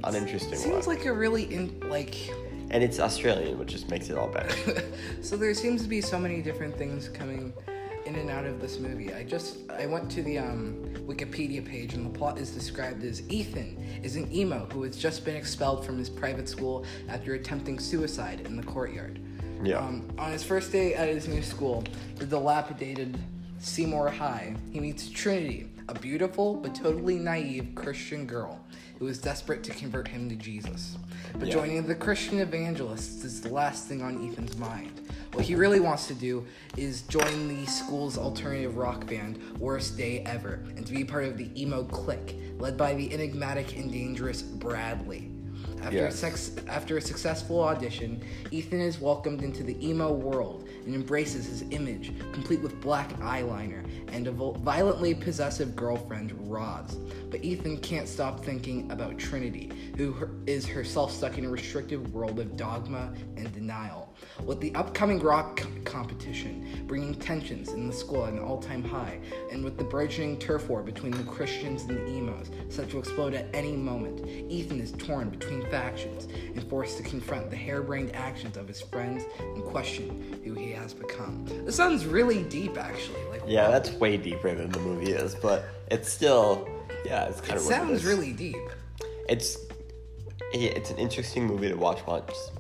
an 0.05 0.15
interesting 0.15 0.57
Seems 0.57 0.87
one. 0.87 0.97
like 0.97 1.05
a 1.05 1.13
really 1.13 1.43
in 1.53 1.79
like. 1.89 2.15
and 2.71 2.83
it's 2.83 2.99
Australian, 2.99 3.57
which 3.57 3.71
just 3.71 3.89
makes 3.89 4.09
it 4.09 4.17
all 4.17 4.27
better. 4.27 4.83
so 5.21 5.37
there 5.37 5.53
seems 5.53 5.81
to 5.83 5.87
be 5.87 6.01
so 6.01 6.19
many 6.19 6.41
different 6.41 6.77
things 6.77 7.09
coming 7.09 7.53
in 8.05 8.15
and 8.15 8.29
out 8.29 8.45
of 8.45 8.61
this 8.61 8.79
movie. 8.79 9.13
I 9.13 9.23
just 9.23 9.57
I 9.71 9.85
went 9.87 10.09
to 10.11 10.23
the 10.23 10.37
um, 10.37 10.75
Wikipedia 11.07 11.65
page 11.65 11.93
and 11.93 12.05
the 12.05 12.17
plot 12.17 12.37
is 12.37 12.51
described 12.51 13.03
as 13.03 13.27
Ethan 13.29 13.77
is 14.03 14.15
an 14.15 14.31
emo 14.33 14.67
who 14.71 14.83
has 14.83 14.95
just 14.95 15.25
been 15.25 15.35
expelled 15.35 15.85
from 15.85 15.97
his 15.97 16.09
private 16.09 16.47
school 16.47 16.85
after 17.09 17.33
attempting 17.33 17.79
suicide 17.79 18.41
in 18.41 18.57
the 18.57 18.63
courtyard. 18.63 19.19
Yeah. 19.63 19.79
Um, 19.79 20.07
on 20.17 20.31
his 20.31 20.43
first 20.43 20.71
day 20.71 20.93
at 20.93 21.07
his 21.07 21.27
new 21.27 21.41
school, 21.41 21.83
the 22.17 22.25
dilapidated 22.25 23.17
Seymour 23.59 24.09
High, 24.09 24.55
he 24.71 24.79
meets 24.79 25.09
Trinity, 25.09 25.69
a 25.89 25.97
beautiful 25.97 26.55
but 26.55 26.75
totally 26.75 27.17
naive 27.17 27.69
Christian 27.73 28.25
girl 28.27 28.59
who 28.99 29.07
is 29.07 29.17
desperate 29.19 29.63
to 29.63 29.71
convert 29.71 30.07
him 30.07 30.29
to 30.29 30.35
Jesus. 30.35 30.97
But 31.37 31.47
Yeah. 31.47 31.53
joining 31.55 31.85
the 31.85 31.95
Christian 31.95 32.39
evangelists 32.39 33.23
is 33.23 33.41
the 33.41 33.49
last 33.49 33.85
thing 33.87 34.01
on 34.01 34.25
Ethan's 34.27 34.57
mind. 34.57 35.01
What 35.33 35.43
he 35.45 35.55
really 35.55 35.81
wants 35.81 36.07
to 36.07 36.13
do 36.13 36.45
is 36.77 37.01
join 37.03 37.47
the 37.49 37.65
school's 37.65 38.17
alternative 38.17 38.77
rock 38.77 39.05
band, 39.05 39.39
Worst 39.59 39.97
Day 39.97 40.23
Ever, 40.25 40.61
and 40.77 40.85
to 40.85 40.93
be 40.93 41.03
part 41.03 41.25
of 41.25 41.37
the 41.37 41.49
emo 41.61 41.83
clique, 41.83 42.35
led 42.57 42.77
by 42.77 42.93
the 42.93 43.11
enigmatic 43.13 43.75
and 43.77 43.91
dangerous 43.91 44.41
Bradley. 44.41 45.31
After, 45.81 45.97
Yes. 45.97 46.13
a 46.13 46.17
sex, 46.17 46.51
after 46.67 46.97
a 46.97 47.01
successful 47.01 47.59
audition, 47.61 48.21
Ethan 48.49 48.79
is 48.79 48.99
welcomed 49.01 49.43
into 49.43 49.61
the 49.61 49.77
emo 49.87 50.11
world 50.13 50.64
and 50.85 50.95
embraces 50.95 51.45
his 51.45 51.63
image, 51.71 52.13
complete 52.31 52.61
with 52.61 52.79
black 52.81 53.09
eyeliner 53.19 53.85
and 54.11 54.27
a 54.27 54.31
violently 54.31 55.13
possessive 55.13 55.75
girlfriend, 55.75 56.33
Roz. 56.49 56.97
But 57.29 57.43
Ethan 57.43 57.77
can't 57.79 58.07
stop 58.07 58.43
thinking 58.43 58.89
about 58.91 59.17
Trinity, 59.17 59.71
who 59.97 60.15
is 60.47 60.65
herself 60.65 61.11
stuck 61.11 61.37
in 61.37 61.45
a 61.45 61.49
restrictive 61.49 62.13
world 62.13 62.39
of 62.39 62.55
dogma 62.55 63.13
and 63.35 63.51
denial. 63.51 64.14
With 64.43 64.59
the 64.59 64.73
upcoming 64.75 65.19
rock 65.19 65.61
competition 65.85 66.83
bringing 66.87 67.15
tensions 67.15 67.69
in 67.69 67.87
the 67.87 67.93
school 67.93 68.25
at 68.25 68.33
an 68.33 68.39
all 68.39 68.61
time 68.61 68.83
high, 68.83 69.19
and 69.51 69.63
with 69.63 69.77
the 69.77 69.83
burgeoning 69.83 70.37
turf 70.37 70.69
war 70.69 70.83
between 70.83 71.11
the 71.11 71.23
Christians 71.23 71.83
and 71.83 71.97
the 71.97 72.07
emos 72.07 72.49
set 72.69 72.89
to 72.89 72.99
explode 72.99 73.33
at 73.33 73.47
any 73.53 73.75
moment, 73.75 74.27
Ethan 74.49 74.79
is 74.79 74.91
torn 74.93 75.29
between 75.29 75.65
factions 75.69 76.25
and 76.25 76.63
forced 76.69 76.97
to 76.97 77.03
confront 77.03 77.49
the 77.49 77.55
harebrained 77.55 78.15
actions 78.15 78.57
of 78.57 78.67
his 78.67 78.81
friends 78.81 79.23
and 79.39 79.63
question 79.63 80.39
who 80.43 80.53
he 80.53 80.71
has 80.71 80.93
become. 80.93 81.45
This 81.65 81.75
sounds 81.75 82.05
really 82.05 82.43
deep, 82.43 82.77
actually. 82.77 83.23
Like, 83.29 83.43
Yeah, 83.47 83.69
that's 83.69 83.91
way 83.93 84.17
deeper 84.17 84.53
than 84.53 84.71
the 84.71 84.79
movie 84.79 85.11
is, 85.11 85.35
but 85.35 85.65
it's 85.91 86.11
still, 86.11 86.67
yeah, 87.05 87.25
it's 87.25 87.41
kind 87.41 87.53
it 87.53 87.57
of 87.57 87.63
it 87.63 87.69
sounds 87.69 88.05
really 88.05 88.33
deep. 88.33 88.55
It's, 89.29 89.57
it's 90.53 90.91
an 90.91 90.97
interesting 90.97 91.45
movie 91.45 91.69
to 91.69 91.75
watch 91.75 92.05
once. 92.05 92.51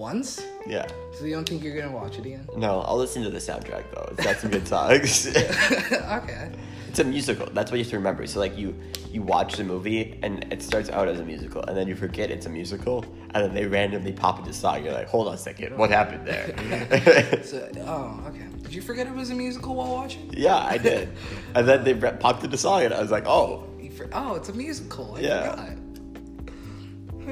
Once? 0.00 0.42
Yeah. 0.66 0.86
So 1.12 1.26
you 1.26 1.34
don't 1.34 1.46
think 1.46 1.62
you're 1.62 1.76
gonna 1.78 1.92
watch 1.94 2.18
it 2.18 2.24
again? 2.24 2.48
No, 2.56 2.80
I'll 2.80 2.96
listen 2.96 3.22
to 3.22 3.28
the 3.28 3.36
soundtrack 3.38 3.84
though. 3.94 4.08
It's 4.12 4.24
got 4.24 4.36
some 4.38 4.50
good 4.50 4.66
songs. 4.66 5.26
okay. 5.36 6.50
it's 6.88 6.98
a 7.00 7.04
musical. 7.04 7.46
That's 7.52 7.70
what 7.70 7.76
you 7.76 7.84
have 7.84 7.90
to 7.90 7.98
remember. 7.98 8.26
So 8.26 8.40
like 8.40 8.56
you 8.56 8.74
you 9.10 9.20
watch 9.20 9.56
the 9.56 9.64
movie 9.64 10.18
and 10.22 10.50
it 10.50 10.62
starts 10.62 10.88
out 10.88 11.06
as 11.06 11.20
a 11.20 11.24
musical 11.24 11.62
and 11.64 11.76
then 11.76 11.86
you 11.86 11.94
forget 11.96 12.30
it's 12.30 12.46
a 12.46 12.48
musical 12.48 13.04
and 13.34 13.44
then 13.44 13.52
they 13.52 13.66
randomly 13.66 14.12
pop 14.12 14.38
into 14.38 14.54
song. 14.54 14.82
You're 14.82 14.94
like, 14.94 15.06
hold 15.06 15.28
on 15.28 15.34
a 15.34 15.38
second, 15.38 15.76
what 15.76 15.90
happened 15.90 16.26
there? 16.26 17.42
So, 17.44 17.68
oh, 17.80 18.24
okay. 18.28 18.46
Did 18.62 18.72
you 18.72 18.80
forget 18.80 19.06
it 19.06 19.12
was 19.14 19.28
a 19.28 19.34
musical 19.34 19.74
while 19.74 19.92
watching? 19.92 20.32
yeah, 20.34 20.56
I 20.56 20.78
did. 20.78 21.10
And 21.54 21.68
then 21.68 21.84
they 21.84 21.92
popped 22.12 22.42
into 22.42 22.56
song 22.56 22.84
and 22.84 22.94
I 22.94 23.02
was 23.02 23.10
like, 23.10 23.26
oh, 23.26 23.66
for- 23.96 24.08
oh, 24.14 24.36
it's 24.36 24.48
a 24.48 24.54
musical. 24.54 25.16
I 25.16 25.20
Yeah. 25.20 25.50
forgot. 25.50 25.68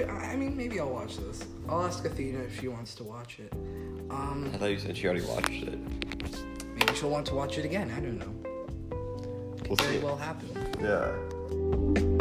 I 0.05 0.33
I 0.33 0.37
mean, 0.37 0.57
maybe 0.57 0.79
I'll 0.81 0.91
watch 0.91 1.17
this. 1.17 1.45
I'll 1.69 1.83
ask 1.85 2.05
Athena 2.05 2.41
if 2.41 2.61
she 2.61 2.69
wants 2.69 2.95
to 2.97 3.05
watch 3.05 3.39
it. 3.39 3.53
Um, 4.11 4.51
I 4.55 4.59
thought 4.59 4.71
you 4.71 4.79
said 4.79 4.97
she 4.97 5.07
already 5.07 5.25
watched 5.27 5.51
it. 5.51 5.79
maybe 6.75 6.95
she'll 6.95 7.11
want 7.11 7.27
to 7.27 7.35
watch 7.35 7.59
it 7.59 7.65
again. 7.65 7.91
I 7.91 8.01
don't 8.01 8.19
know. 8.19 8.33
Could 9.59 9.69
We'll 9.69 9.77
very 9.77 9.99
see. 9.99 10.05
well 10.05 10.17
happen. 10.17 10.49
Yeah. 10.81 12.18